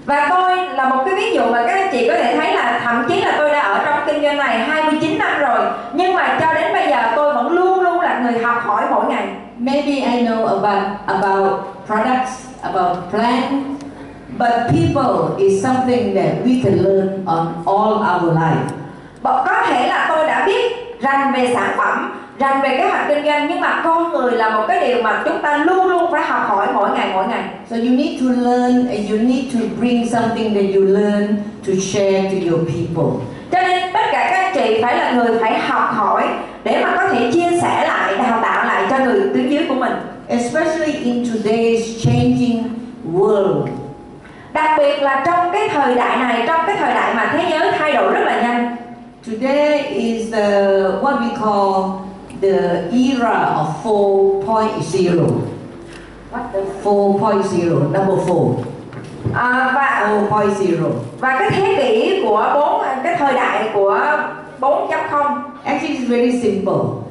[0.07, 2.81] và tôi là một cái ví dụ mà các anh chị có thể thấy là
[2.85, 5.59] thậm chí là tôi đã ở trong kinh doanh này 29 năm rồi
[5.95, 9.05] nhưng mà cho đến bây giờ tôi vẫn luôn luôn là người học hỏi mỗi
[9.09, 9.27] ngày
[9.59, 13.85] Maybe I know about about products, about plants,
[14.41, 18.65] but people is something that we can learn on all our life.
[19.23, 23.09] Bọn- có thể là tôi đã biết rằng về sản phẩm, rằng về kế hoạch
[23.09, 26.13] kinh doanh, nhưng mà con người là một cái điều mà chúng ta luôn luôn
[26.13, 29.45] phải học hỏi mỗi ngày mỗi ngày So you need to learn and you need
[29.55, 33.25] to bring something that you learn to share to your people.
[33.53, 36.23] cho nên tất cả các chị phải là người phải học hỏi
[36.65, 39.75] để mà có thể chia sẻ lại, đào tạo lại cho người tuyến dưới của
[39.75, 39.93] mình
[40.29, 42.63] Especially in today's changing
[43.15, 43.67] world
[44.53, 47.73] đặc biệt là trong cái thời đại này trong cái thời đại mà thế giới
[47.79, 48.77] thay đổi rất là nhanh
[49.27, 50.49] Today is the,
[51.03, 52.01] what we call
[52.41, 55.41] the era of 4.0.
[56.33, 58.65] What 4.0, number 4.
[59.35, 60.91] à, và 4.0.
[61.21, 63.99] và cái thế kỷ của bốn cái thời đại của
[64.61, 67.05] 4.0 Actually, it's very simple.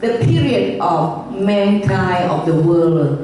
[0.00, 3.16] The period of mankind of the world,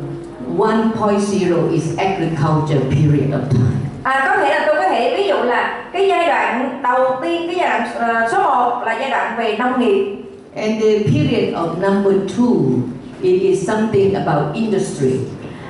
[0.57, 3.79] 1.0 is agriculture period of time.
[4.03, 7.43] À, có thể là tôi có thể ví dụ là cái giai đoạn đầu tiên
[7.47, 10.15] cái giai đoạn ờ, số 1 là giai đoạn về nông nghiệp
[10.57, 12.81] And the period of number two,
[13.23, 15.13] it is something about industry.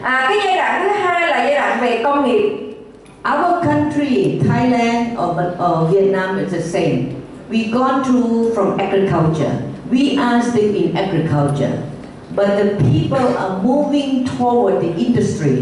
[0.03, 2.65] à, cái giai đoạn thứ hai là giai đoạn về công nghiệp
[3.25, 6.99] Our country, Thailand or, or Vietnam, is the same.
[7.51, 9.53] We gone through from agriculture.
[9.91, 11.73] We are still in agriculture,
[12.39, 15.57] but the people are moving toward the industry.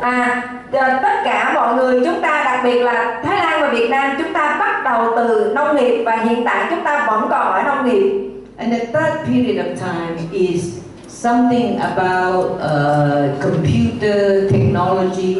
[0.00, 3.90] à, ờ, tất cả mọi người chúng ta đặc biệt là Thái Lan và Việt
[3.90, 7.52] Nam chúng ta bắt đầu từ nông nghiệp và hiện tại chúng ta vẫn còn
[7.52, 8.20] ở nông nghiệp
[8.56, 15.36] And the third period of time is something about uh, computer technology.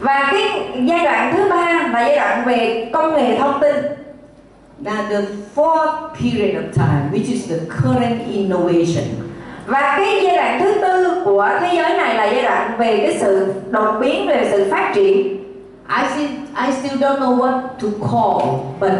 [0.00, 0.42] và cái
[0.86, 3.74] giai đoạn thứ ba là giai đoạn về công nghệ thông tin
[4.84, 5.22] Now the
[5.54, 9.29] fourth period of time, which is the current innovation.
[9.66, 13.16] Và cái giai đoạn thứ tư của thế giới này là giai đoạn về cái
[13.20, 15.40] sự đột biến về sự phát triển
[15.90, 18.92] I still, I still don't know what to call, but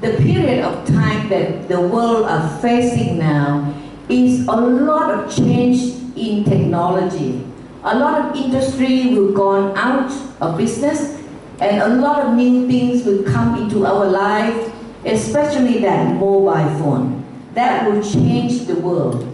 [0.00, 3.74] the period of time that the world are facing now
[4.08, 5.78] is a lot of change
[6.16, 7.42] in technology.
[7.84, 10.10] A lot of industry will gone out
[10.40, 11.18] of business
[11.60, 14.72] and a lot of new things will come into our life,
[15.04, 17.24] especially that mobile phone.
[17.54, 19.31] That will change the world.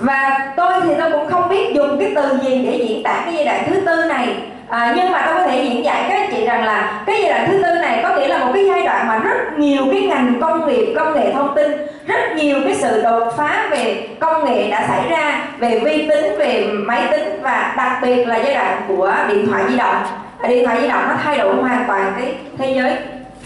[0.00, 3.34] Và tôi thì tôi cũng không biết dùng cái từ gì để diễn tả cái
[3.34, 4.36] giai đoạn thứ tư này.
[4.68, 7.30] À, nhưng mà tôi có thể diễn giải các anh chị rằng là cái giai
[7.30, 10.00] đoạn thứ tư này có nghĩa là một cái giai đoạn mà rất nhiều cái
[10.00, 11.72] ngành công nghiệp công nghệ thông tin
[12.06, 16.38] rất nhiều cái sự đột phá về công nghệ đã xảy ra về vi tính
[16.38, 20.02] về máy tính và đặc biệt là giai đoạn của điện thoại di động.
[20.38, 22.96] À, điện thoại di động nó thay đổi hoàn toàn cái thế giới.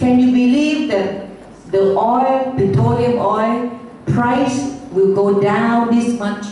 [0.00, 1.08] Can you believe that
[1.72, 3.68] the oil, petroleum oil
[4.06, 6.44] price will go down this much.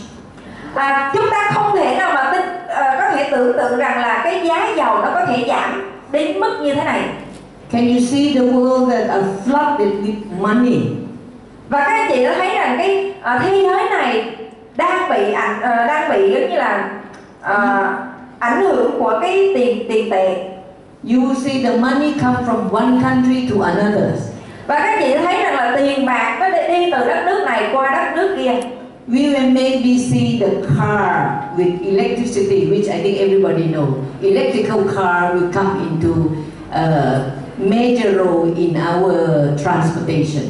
[0.75, 4.21] à, chúng ta không thể nào mà tin à, có thể tưởng tượng rằng là
[4.23, 7.01] cái giá dầu nó có thể giảm đến mức như thế này
[7.71, 10.79] Can you see the world that are flooded with money?
[11.69, 14.35] và các anh chị đã thấy rằng cái à, thế giới này
[14.77, 16.89] đang bị ảnh à, đang bị giống như là
[17.41, 17.87] à,
[18.39, 20.49] ảnh hưởng của cái tiền tiền tệ
[21.11, 24.32] You will see the money come from one country to another.
[24.67, 27.69] Và các chị thấy rằng là tiền bạc nó đi đi từ đất nước này
[27.73, 28.53] qua đất nước kia
[29.07, 30.47] We will maybe see the
[30.77, 33.85] car with electricity, which I think everybody know.
[34.21, 36.31] Electrical car will come into
[36.71, 37.19] a
[37.57, 39.13] major role in our
[39.63, 40.43] transportation.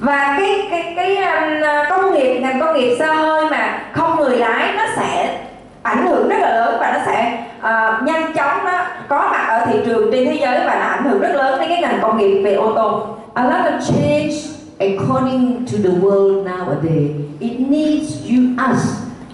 [0.00, 4.36] và cái cái cái um, công nghiệp ngành công nghiệp xe hơi mà không người
[4.36, 5.38] lái nó sẽ
[5.82, 9.66] ảnh hưởng rất là lớn và nó sẽ ờ, nhanh chóng nó có mặt ở
[9.66, 12.18] thị trường trên thế giới và nó ảnh hưởng rất lớn đến cái ngành công
[12.18, 13.06] nghiệp về ô tô
[13.38, 14.34] A lot of change
[14.80, 17.14] according to the world nowadays.
[17.38, 18.82] It needs you us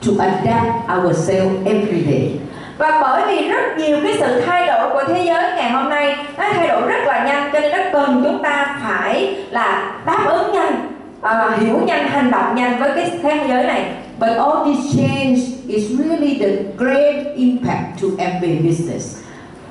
[0.02, 2.38] to adapt ourselves every day.
[2.78, 6.16] và bởi vì rất nhiều cái sự thay đổi của thế giới ngày hôm nay
[6.38, 10.26] nó thay đổi rất là nhanh cho nên nó cần chúng ta phải là đáp
[10.26, 10.88] ứng nhanh
[11.20, 13.84] ờ, hiểu nhanh hành động nhanh với cái thế giới này
[14.20, 19.23] But all this change is really the great impact to MBA business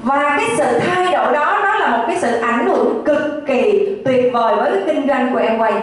[0.04, 3.90] và cái sự thay đổi đó nó là một cái sự ảnh hưởng cực kỳ
[4.06, 5.74] tuyệt vời với cái kinh doanh của em quay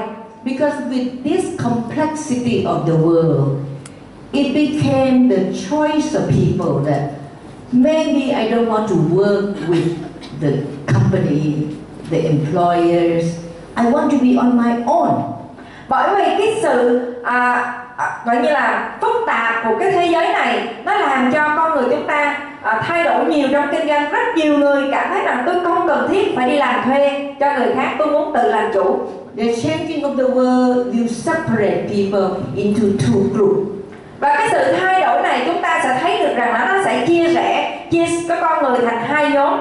[0.45, 3.59] Because with this complexity of the world,
[4.33, 7.11] it became the choice of people that
[7.73, 9.97] maybe I don't want to work with
[10.41, 11.77] the company,
[12.11, 13.25] the employers.
[13.77, 15.41] I want to be on my own.
[15.89, 17.53] bởi vì cái sự à,
[17.97, 21.75] à, gọi như là phức tạp của cái thế giới này nó làm cho con
[21.75, 25.25] người chúng ta à, thay đổi nhiều trong kinh doanh rất nhiều người cảm thấy
[25.25, 28.51] rằng tôi không cần thiết phải đi làm thuê cho người khác tôi muốn tự
[28.51, 28.99] làm chủ
[29.37, 33.71] The changing of the world will separate people into two groups.
[34.21, 37.07] và cái sự thay đổi này chúng ta sẽ thấy được rằng là nó sẽ
[37.07, 39.55] chia rẽ chia các con người thành hai nhóm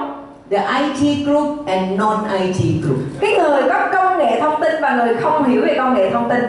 [0.51, 2.99] The IT group and non-IT group.
[3.19, 6.29] cái người có công nghệ thông tin và người không hiểu về công nghệ thông
[6.29, 6.39] tin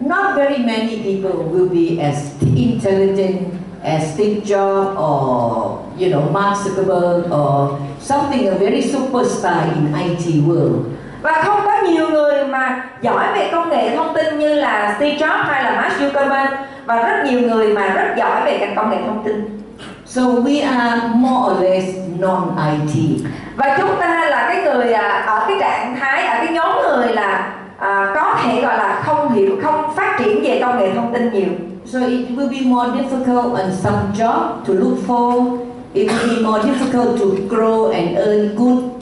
[0.00, 2.16] Not very many people will be as
[2.56, 9.92] intelligent as Steve Jobs or you know Mark Zuckerberg or something a very superstar in
[9.94, 10.82] IT world.
[11.22, 15.16] và không có nhiều người mà giỏi về công nghệ thông tin như là Steve
[15.18, 16.48] Jobs hay là Mark Zuckerberg
[16.86, 19.58] và rất nhiều người mà rất giỏi về ngành công nghệ thông tin
[20.06, 21.86] So we are more or less
[22.18, 23.24] non-IT.
[23.56, 27.12] và chúng ta là cái người à, ở cái trạng thái ở cái nhóm người
[27.12, 31.12] là à, có thể gọi là không hiểu không phát triển về công nghệ thông
[31.12, 31.48] tin nhiều
[31.90, 35.66] So it will be more difficult on some job to look for.
[35.94, 38.92] It will be more difficult to grow and earn good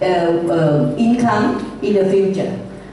[0.00, 0.06] uh,
[0.48, 2.50] uh, income in the future.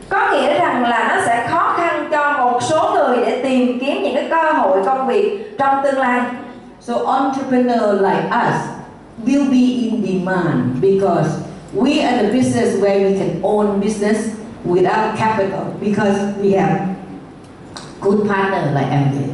[0.10, 4.04] có nghĩa rằng là nó sẽ khó khăn cho một số người để tìm kiếm
[4.04, 6.22] những cái cơ hội công việc trong tương lai
[6.82, 8.56] So entrepreneur like us
[9.26, 11.30] will be in demand because
[11.74, 14.18] we are the business where we can own business
[14.66, 16.99] without capital because we have
[18.02, 19.30] good partner là em vậy.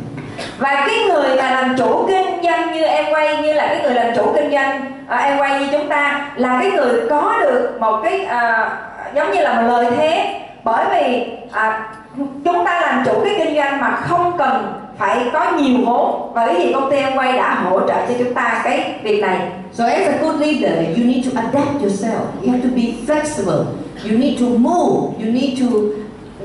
[0.58, 3.94] và cái người mà làm chủ kinh doanh như em quay như là cái người
[3.94, 7.78] làm chủ kinh doanh à, em quay như chúng ta là cái người có được
[7.80, 8.70] một cái à,
[9.16, 13.56] giống như là một lời thế bởi vì à, chúng ta làm chủ cái kinh
[13.56, 17.34] doanh mà không cần phải có nhiều vốn và cái gì công ty em quay
[17.34, 19.40] đã hỗ trợ cho chúng ta cái việc này
[19.74, 22.32] So as a good leader, you need to adapt yourself.
[22.42, 23.66] You have to be flexible.
[24.06, 25.20] You need to move.
[25.20, 25.66] You need to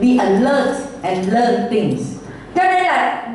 [0.00, 2.00] be alert and learn things.
[2.54, 3.26] cho nên là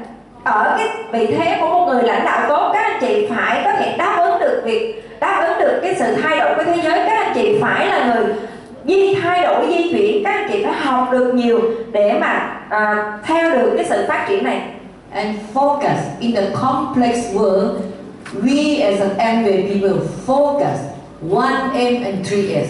[0.43, 3.71] ở cái vị thế của một người lãnh đạo tốt các anh chị phải có
[3.79, 6.99] thể đáp ứng được việc đáp ứng được cái sự thay đổi của thế giới
[7.05, 8.33] các anh chị phải là người
[8.85, 11.61] di thay đổi di chuyển các anh chị phải học được nhiều
[11.91, 14.61] để mà à, theo được cái sự phát triển này
[15.11, 17.79] And focus in a complex world.
[18.43, 20.77] We as an MBA people focus
[21.31, 22.69] one M and three S.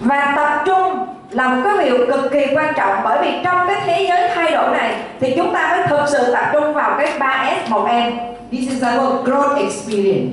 [0.00, 3.76] và tập trung là một cái điều cực kỳ quan trọng bởi vì trong cái
[3.86, 7.08] thế giới thay đổi này thì chúng ta mới thực sự tập trung vào cái
[7.18, 8.10] 3S 1M
[8.52, 10.32] This is our growth experience.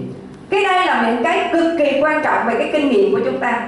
[0.50, 3.40] cái đây là những cái cực kỳ quan trọng về cái kinh nghiệm của chúng
[3.40, 3.62] ta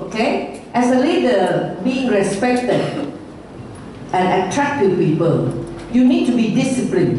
[0.00, 0.46] Okay?
[0.72, 1.44] As a leader,
[1.84, 2.80] being respected
[4.12, 5.50] and attractive people,
[5.94, 7.18] you need to be disciplined.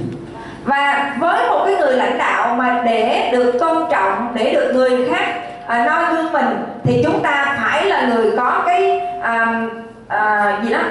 [0.66, 5.10] và với một cái người lãnh đạo mà để được tôn trọng để được người
[5.10, 5.36] khác
[5.70, 9.65] à, noi gương mình thì chúng ta phải là người có cái à,
[10.07, 10.82] à, gì đó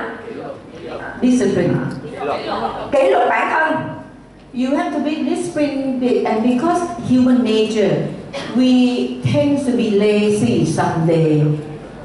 [1.23, 1.75] Discipline.
[2.93, 3.75] kỷ luật bản thân
[4.55, 8.09] You have to be disciplined, and because human nature,
[8.57, 11.43] we tend to be lazy someday.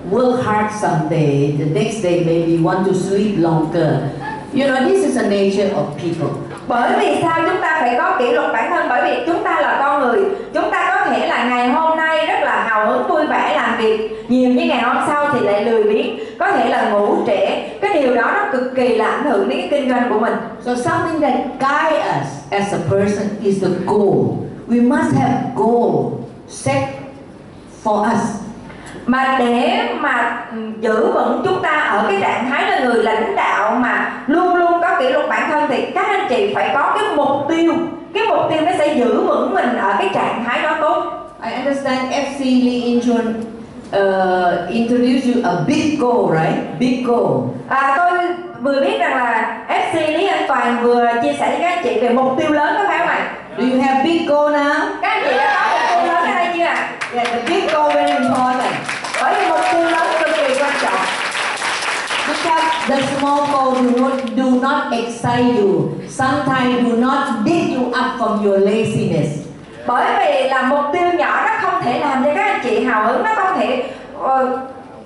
[0.09, 4.11] work hard someday, the next day maybe want to sleep longer.
[4.53, 8.16] You know, this is the nature of people bởi vì sao chúng ta phải có
[8.20, 8.86] kỷ luật bản thân?
[8.89, 10.22] Bởi vì chúng ta là con người.
[10.53, 13.78] Chúng ta có thể là ngày hôm nay rất là hào hứng, vui vẻ làm
[13.78, 14.26] việc.
[14.28, 16.20] Nhiều như ngày hôm sau thì lại lười biếng.
[16.39, 17.45] Có thể là ngủ trễ.
[17.82, 20.34] Cái điều đó nó cực kỳ là ảnh hưởng đến cái kinh doanh của mình.
[20.66, 24.14] So something that guide us as a person is the goal.
[24.68, 26.14] We must have goal
[26.47, 26.84] set
[27.84, 28.42] for us
[29.06, 33.36] mà để mà ừ, giữ vững chúng ta ở cái trạng thái là người lãnh
[33.36, 36.95] đạo mà luôn luôn có kỷ luật bản thân thì các anh chị phải có
[36.95, 37.74] cái mục tiêu
[38.14, 41.51] cái mục tiêu nó sẽ giữ vững mình ở cái trạng thái đó tốt I
[41.54, 43.34] understand FC Lee Incheon
[43.93, 46.80] uh, introduced you a big goal, right?
[46.80, 47.49] Big goal.
[47.70, 48.20] à, tôi
[48.62, 51.99] vừa biết rằng là FC Lý Anh Toàn vừa chia sẻ với các anh chị
[51.99, 54.80] về mục tiêu lớn có phải không ạ Do you have big goal now?
[55.01, 57.68] các anh chị đã có mục tiêu lớn ở đây chưa ạ Yeah, the big
[57.74, 58.92] goal very important.
[59.24, 60.99] Bởi vì mục tiêu lớn cực kỳ quan trọng
[62.28, 65.89] Because the small goal do not, do not excite you.
[66.09, 69.30] Sometimes do not dig you up from your laziness.
[69.88, 73.07] bởi vì là mục tiêu nhỏ nó không thể làm cho các anh chị hào
[73.07, 73.84] hứng nó không thể
[74.19, 74.59] ờ,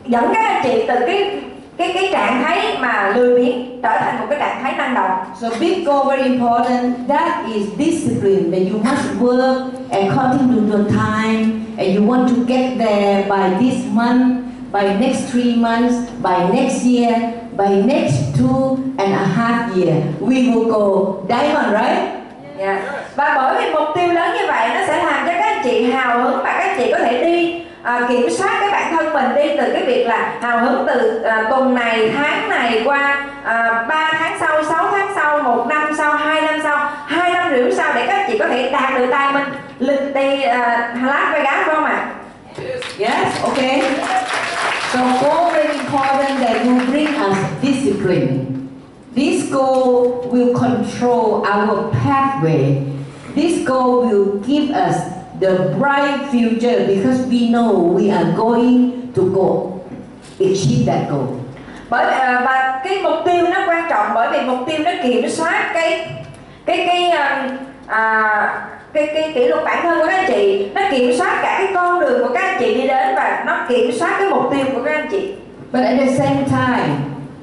[0.06, 1.40] dẫn các anh chị từ cái
[1.78, 5.12] cái cái trạng thái mà lười biếng trở thành một cái trạng thái năng động
[5.42, 7.08] So big goal very important.
[7.08, 12.46] That is discipline that you must work according to your time and you want to
[12.48, 14.38] get there by this month,
[14.72, 20.04] by next three months, by next year, by next two and a half year.
[20.20, 22.27] We will go diamond, right?
[22.60, 22.82] Yeah.
[23.16, 25.92] và bởi vì mục tiêu lớn như vậy nó sẽ làm cho các anh chị
[25.92, 29.14] hào hứng và các anh chị có thể đi à, kiểm soát cái bản thân
[29.14, 33.26] mình đi từ cái việc là hào hứng từ à, tuần này tháng này qua
[33.44, 37.50] à, 3 tháng sau 6 tháng sau một năm sau hai năm sau hai năm
[37.56, 39.44] rưỡi sau để các anh chị có thể đạt được tay mình
[39.80, 42.06] lịch đi à, Las Vegas phải không ạ
[42.98, 43.82] Yes, okay.
[44.92, 48.57] So goal very important that you bring us discipline.
[49.18, 52.86] This goal will control our pathway.
[53.34, 54.94] This goal will give us
[55.40, 59.82] the bright future because we know we are going to go
[60.38, 61.28] achieve that goal.
[61.90, 65.30] bởi à, và cái mục tiêu nó quan trọng bởi vì mục tiêu nó kiểm
[65.30, 66.10] soát cái
[66.66, 67.50] cái cái à,
[67.88, 71.56] à, cái cái kỷ luật bản thân của các anh chị nó kiểm soát cả
[71.60, 74.44] cái con đường của các anh chị đi đến và nó kiểm soát cái mục
[74.52, 75.34] tiêu của các anh chị
[75.72, 76.96] But at the same time,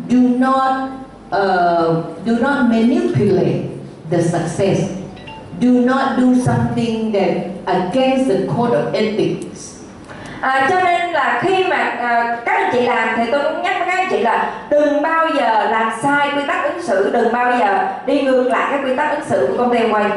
[0.08, 1.03] do not
[1.34, 3.70] uh, do not manipulate
[4.10, 4.90] the success.
[5.60, 7.34] Do not do something that
[7.66, 9.74] against the code of ethics.
[10.44, 13.76] à, cho nên là khi mà à, các anh chị làm thì tôi cũng nhắc
[13.78, 17.32] với các anh chị là đừng bao giờ làm sai quy tắc ứng xử đừng
[17.32, 20.10] bao giờ đi ngược lại cái quy tắc ứng xử của công ty quay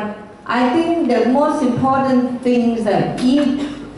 [0.47, 3.45] I think the most important thing is that if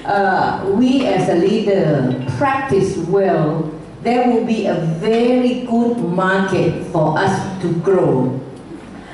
[0.05, 3.61] uh, we as a leader practice well,
[4.03, 7.31] there will be a very good market for us
[7.63, 8.23] to grow.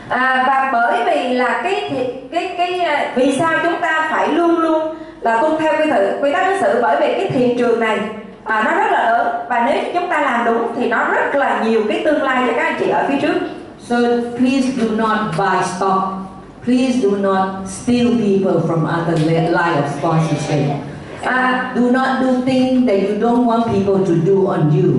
[0.10, 1.92] À, và bởi vì là cái
[2.32, 6.18] cái cái à, vì sao chúng ta phải luôn luôn là tuân theo quy thử
[6.22, 8.00] quy tắc ứng xử bởi vì cái thị trường này
[8.44, 11.64] à, nó rất là lớn và nếu chúng ta làm đúng thì nó rất là
[11.64, 13.36] nhiều cái tương lai cho các anh chị ở phía trước
[13.90, 13.96] So
[14.38, 16.04] please do not buy stock.
[16.66, 20.66] Please do not steal people from other li- line of sponsorship
[21.26, 24.92] uh, Do not do things that you don't want people to do on you.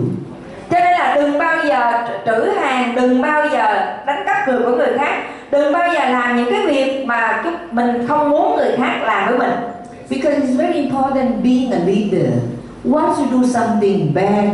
[0.70, 1.92] cho nên là đừng bao giờ
[2.26, 3.64] trữ hàng đừng bao giờ
[4.06, 7.54] đánh cắp người của người khác đừng bao giờ làm những cái việc mà chúng
[7.72, 9.58] mình không muốn người khác làm với mình
[10.10, 12.32] Because it's very important being a leader.
[12.84, 14.44] Once you do something bad,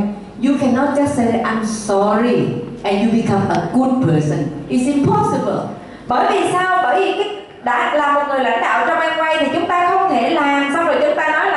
[0.43, 2.39] you cannot just say, I'm sorry,
[2.85, 4.39] and you become a good person.
[4.69, 5.61] It's impossible.
[6.09, 9.37] bởi vì sao bởi vì cái đã là một người lãnh đạo trong em quay
[9.41, 11.51] thì chúng ta không thể làm xong rồi chúng ta nói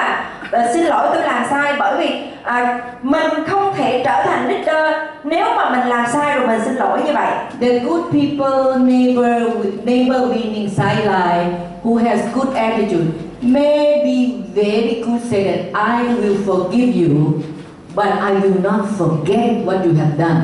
[0.55, 4.93] "Ờ, xin lỗi tôi làm sai bởi vì à, mình không thể trở thành leader
[5.23, 7.27] nếu mà mình làm sai rồi mình xin lỗi như vậy
[7.61, 11.53] The good people, neighbor, with neighbor winning sideline,
[11.83, 13.05] who has good attitude,
[13.41, 15.21] may be very good.
[15.31, 17.41] Say that I will forgive you,
[17.95, 20.41] but I will not forget what you have done.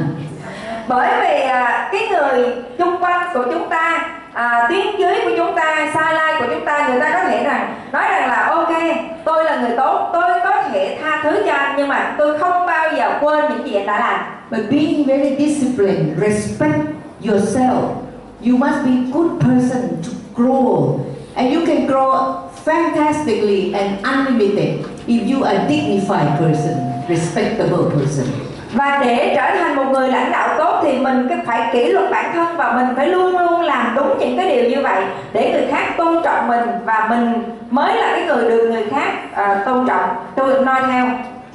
[0.87, 2.45] bởi vì à, cái người
[2.77, 6.65] chung quanh của chúng ta à, tiếng dưới của chúng ta sai lai của chúng
[6.65, 8.73] ta người ta có thể rằng nói rằng là ok
[9.25, 12.65] tôi là người tốt tôi có thể tha thứ cho anh nhưng mà tôi không
[12.65, 16.89] bao giờ quên những gì anh đã làm But being very disciplined, respect
[17.21, 18.05] yourself.
[18.41, 20.99] You must be good person to grow.
[21.35, 28.50] And you can grow fantastically and unlimited if you are a dignified person, respectable person
[28.73, 32.31] và để trở thành một người lãnh đạo tốt thì mình phải kỷ luật bản
[32.33, 35.03] thân và mình phải luôn luôn làm đúng những cái điều như vậy
[35.33, 39.13] để người khác tôn trọng mình và mình mới là cái người được người khác
[39.33, 40.09] uh, tôn trọng.
[40.35, 41.05] Tôi noi theo.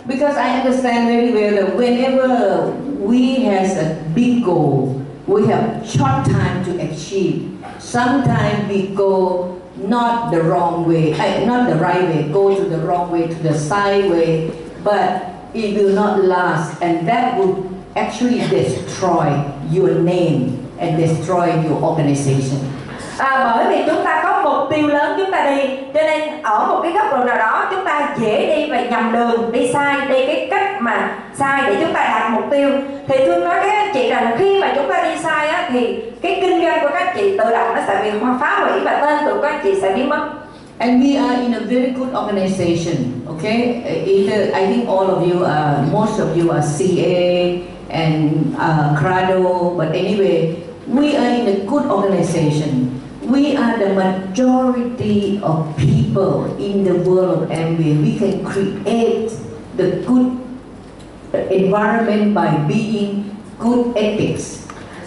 [0.09, 4.89] Because I understand very well that whenever we has a big goal,
[5.27, 7.41] we have short time to achieve.
[7.81, 12.79] Sometimes we go not the wrong way, eh, not the right way, go to the
[12.79, 14.51] wrong way, to the side way,
[14.85, 17.57] but it will not last, and that would
[17.97, 19.43] actually destroy
[19.73, 22.61] your name and destroy your organization.
[23.19, 26.67] à, bởi vì chúng ta có mục tiêu lớn chúng ta đi cho nên ở
[26.67, 29.97] một cái góc độ nào đó chúng ta dễ đi và nhầm đường đi sai
[30.09, 32.71] đi cái cách mà sai để chúng ta đạt mục tiêu
[33.09, 36.03] thì thương nói các anh chị rằng khi mà chúng ta đi sai á, thì
[36.23, 38.99] cái kinh doanh của các anh chị tự động nó sẽ bị phá hủy và
[39.03, 40.29] tên của các anh chị sẽ biến mất
[40.79, 43.81] And we are in a very good organization, okay?
[44.05, 49.77] Either I think all of you, are, most of you are CA and uh, CRADO,
[49.77, 53.01] but anyway, we are in a good organization.
[53.23, 57.97] We are the majority of people in the world of Amway.
[58.03, 59.33] We can create
[59.77, 60.37] the good
[61.33, 64.67] environment by being good ethics.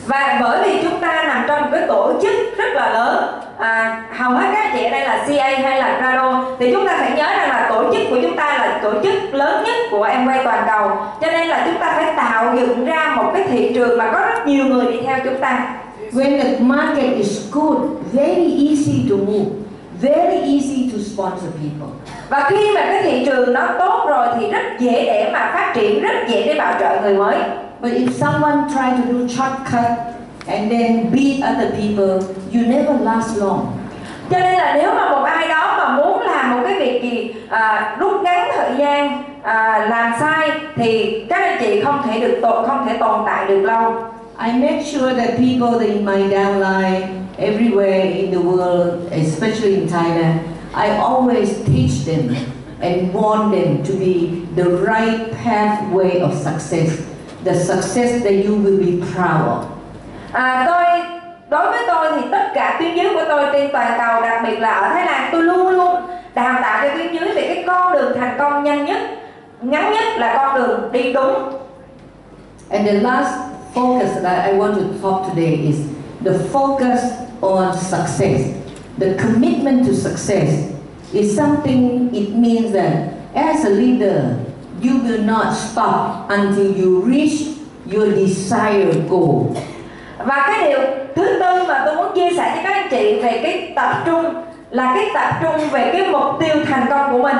[0.09, 4.03] và bởi vì chúng ta nằm trong một cái tổ chức rất là lớn à,
[4.11, 7.11] hầu hết các chị ở đây là CA hay là Grado thì chúng ta phải
[7.17, 10.43] nhớ rằng là tổ chức của chúng ta là tổ chức lớn nhất của Amway
[10.43, 10.89] toàn cầu.
[11.21, 14.19] Cho nên là chúng ta phải tạo dựng ra một cái thị trường mà có
[14.19, 15.75] rất nhiều người đi theo chúng ta.
[16.11, 17.77] When the market is good,
[18.13, 19.49] very easy to move,
[20.01, 21.89] very easy to sponsor people.
[22.29, 25.71] và khi mà cái thị trường nó tốt rồi thì rất dễ để mà phát
[25.75, 27.35] triển rất dễ để bảo trợ người mới.
[27.81, 30.18] But if someone try to do shortcut
[30.49, 32.19] and then beat other people,
[32.53, 33.79] you never last long.
[34.31, 37.33] cho nên là nếu mà một ai đó mà muốn làm một cái việc gì
[37.49, 42.39] à, rút ngắn thời gian à, làm sai thì các anh chị không thể được
[42.41, 43.93] tồn không thể tồn tại được lâu
[44.45, 47.01] I make sure that people in my downline,
[47.37, 50.39] everywhere in the world, especially in Thailand,
[50.73, 52.35] I always teach them
[52.81, 57.01] and want them to be the right pathway of success,
[57.43, 59.78] the success that you will be proud of.
[60.31, 61.01] À, tôi
[61.49, 64.59] đối với tôi thì tất cả tuyến dưới của tôi trên toàn cầu đặc biệt
[64.59, 65.95] là ở Thái Lan tôi luôn luôn
[66.33, 68.97] đào tạo cho tuyến dưới về cái con đường thành công nhanh nhất
[69.61, 71.59] ngắn nhất là con đường đi đúng
[72.71, 73.33] And the last
[73.73, 75.75] focus that I want to talk today is
[76.23, 77.01] the focus
[77.41, 78.41] on success.
[78.99, 80.71] The commitment to success
[81.13, 84.37] is something, it means that as a leader,
[84.81, 87.57] you will not stop until you reach
[87.87, 89.55] your desired goal
[90.25, 90.79] và cái điều
[91.15, 94.25] thứ tư mà tôi muốn chia sẻ cho các anh chị về cái tập trung
[94.69, 97.37] là cái tập trung về cái mục tiêu thành công của mình.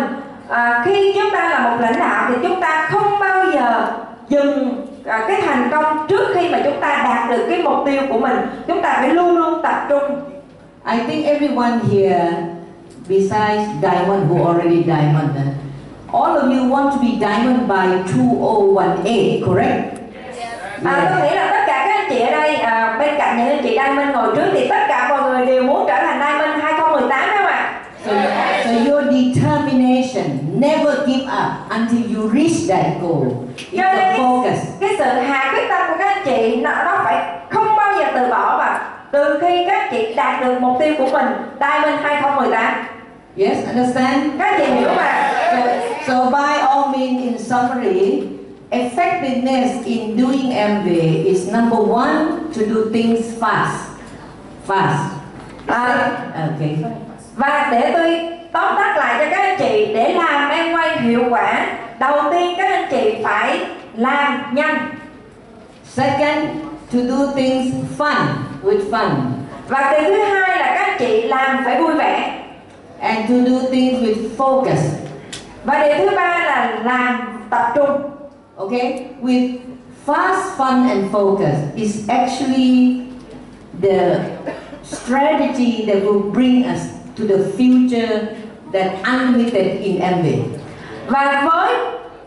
[0.50, 3.92] À, khi chúng ta là một lãnh đạo thì chúng ta không bao giờ
[4.30, 8.02] dừng à, cái thành công trước khi mà chúng ta đạt được cái mục tiêu
[8.10, 8.38] của mình.
[8.68, 10.04] Chúng ta phải luôn luôn tập trung.
[10.86, 12.32] I think everyone here,
[13.08, 19.44] besides Diamond, who already Diamond, uh, all of you want to be Diamond by 2018,
[19.46, 20.00] correct?
[20.84, 21.64] à, tôi nghĩ là tất
[22.10, 25.07] chị ở đây à, bên cạnh những anh chị Diamond ngồi trước thì tất cả
[25.10, 27.66] mọi người đều muốn trở thành Diamond 2018 đúng không ạ
[28.05, 28.12] So,
[28.64, 30.26] so your determination,
[30.60, 33.28] never give up until you reach that goal.
[33.57, 34.57] It's Cho nên cái, focus.
[34.80, 37.16] cái sự hạ quyết tâm của các anh chị nó, nó phải
[37.49, 38.82] không bao giờ từ bỏ và
[39.12, 41.26] từ khi các chị đạt được mục tiêu của mình
[41.60, 42.74] Diamond 2018
[43.38, 44.24] Yes, understand?
[44.39, 45.68] các chị hiểu mà So,
[46.07, 48.24] so by all means, in summary,
[48.72, 53.90] effectiveness in doing MBA is number one, to do things fast.
[54.68, 55.10] Fast.
[55.68, 56.78] à, Okay.
[57.36, 58.20] và để tôi
[58.52, 61.66] tóm tắt lại cho các anh chị để làm em quay hiệu quả
[62.00, 63.60] đầu tiên các anh chị phải
[63.96, 64.90] làm nhanh
[65.84, 66.48] Second,
[66.94, 68.16] to do things fun,
[68.64, 69.10] with fun.
[69.68, 72.40] và điều thứ hai là các anh chị làm phải vui vẻ
[73.00, 74.80] And to do things with focus.
[75.64, 78.02] và điều thứ ba là làm tập trung
[78.60, 79.16] Okay?
[79.22, 79.62] With
[80.05, 83.07] fast, fun, and focus is actually
[83.80, 84.28] the
[84.84, 88.36] strategy that will bring us to the future
[88.72, 90.60] that unlimited in MV.
[91.07, 91.76] và với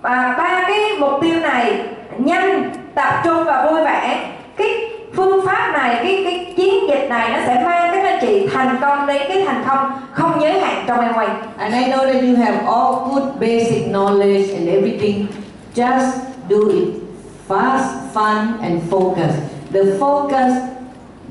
[0.02, 1.80] và ba cái mục tiêu này
[2.18, 4.68] nhanh tập trung và vui vẻ cái
[5.14, 8.76] phương pháp này cái cái chiến dịch này nó sẽ mang các anh chị thành
[8.80, 12.22] công đến cái thành công không giới hạn trong em quay And I know that
[12.22, 15.26] you have all good basic knowledge and everything.
[15.74, 17.02] Just do it
[17.48, 19.34] fast, fun, and focus.
[19.70, 20.70] The focus,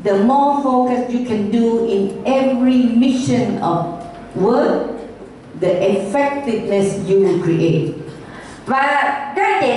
[0.03, 4.01] the more focus you can do in every mission of
[4.35, 4.97] work,
[5.59, 8.01] the effectiveness you will create.
[8.65, 8.81] và
[9.35, 9.75] các anh chị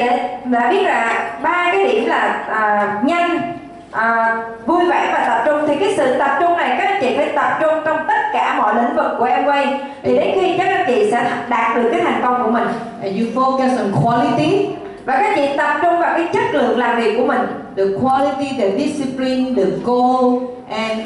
[0.50, 3.58] đã, biết là ba cái điểm là à, nhanh
[3.95, 4.36] à,
[4.66, 5.68] vui vẻ và tập trung.
[5.68, 8.55] Thì cái sự tập trung này các anh chị phải tập trung trong tất cả
[8.59, 9.66] mọi lĩnh vực của Amway
[10.03, 12.68] thì đến khi các anh chị sẽ đạt được cái thành công của mình.
[13.03, 14.68] And you focus on quality,
[15.05, 17.40] và các anh chị tập trung vào cái chất lượng làm việc của mình.
[17.76, 21.01] The quality, the discipline, the goal, and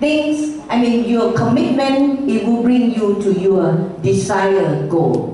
[0.00, 0.38] things,
[0.70, 3.66] I mean, your commitment, it will bring you to your
[4.02, 5.32] desired goal.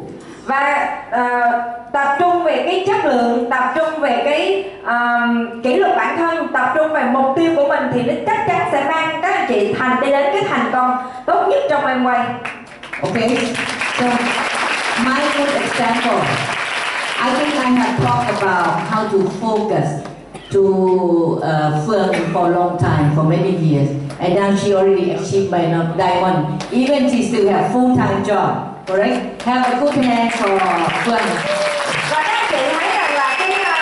[0.48, 1.40] và ờ,
[1.92, 6.48] tập trung về cái chất lượng tập trung về cái ờm, kỷ luật bản thân
[6.52, 9.46] tập trung về mục tiêu của mình thì nó chắc chắn sẽ mang các anh
[9.48, 12.24] chị thành đi đến cái thành công tốt nhất trong em quay
[13.02, 13.14] ok
[13.98, 14.06] So,
[15.04, 16.20] my good example.
[17.20, 19.88] I think I have talked about how to focus
[20.52, 20.62] to
[21.42, 23.88] uh, Phương for a long time, for many years.
[24.20, 26.62] And now she already achieved by now diamond.
[26.70, 28.50] Even she still have full-time job.
[28.86, 29.42] Correct?
[29.42, 30.58] Have a good hand for
[31.04, 31.28] Phương.
[32.10, 33.74] và các anh chị thấy rằng là cái ờ,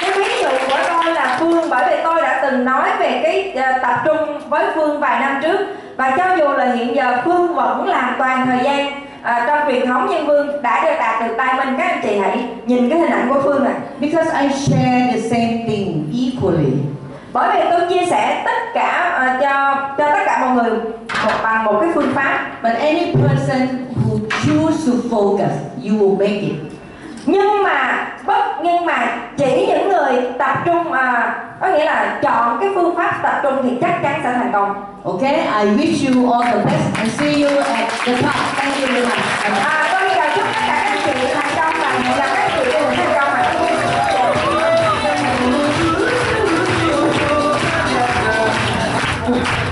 [0.00, 3.52] cái ví dụ của tôi là Phương bởi vì tôi đã từng nói về cái
[3.64, 5.58] ờ, tập trung với Phương vài năm trước
[5.96, 8.86] và cho dù là hiện giờ Phương vẫn làm toàn thời gian
[9.22, 12.18] ờ, trong truyền thống nhân vương đã được đạt được tay mình các anh chị
[12.18, 16.72] hãy nhìn cái hình ảnh của Phương ạ Because I share the same thing equally.
[17.32, 20.78] bởi vì tôi chia sẻ tất cả ờ, cho cho tất cả mọi người
[21.24, 25.50] một bằng một cái phương pháp But any person who choose to focus,
[25.84, 26.52] you will make it.
[27.26, 32.58] nhưng mà bất nhưng mà chỉ những người tập trung à, có nghĩa là chọn
[32.60, 35.34] cái phương pháp tập trung thì chắc chắn sẽ thành công Okay?
[35.34, 38.34] I wish you all the best and see you at the top.
[38.56, 39.18] Thank you very much.
[39.64, 42.50] à, tôi bây giờ chúc tất cả các chị thành công và hẹn gặp các
[42.56, 43.28] chị cùng thành công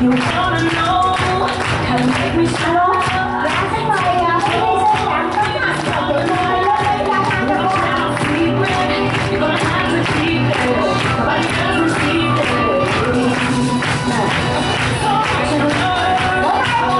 [0.01, 0.90] You wanna know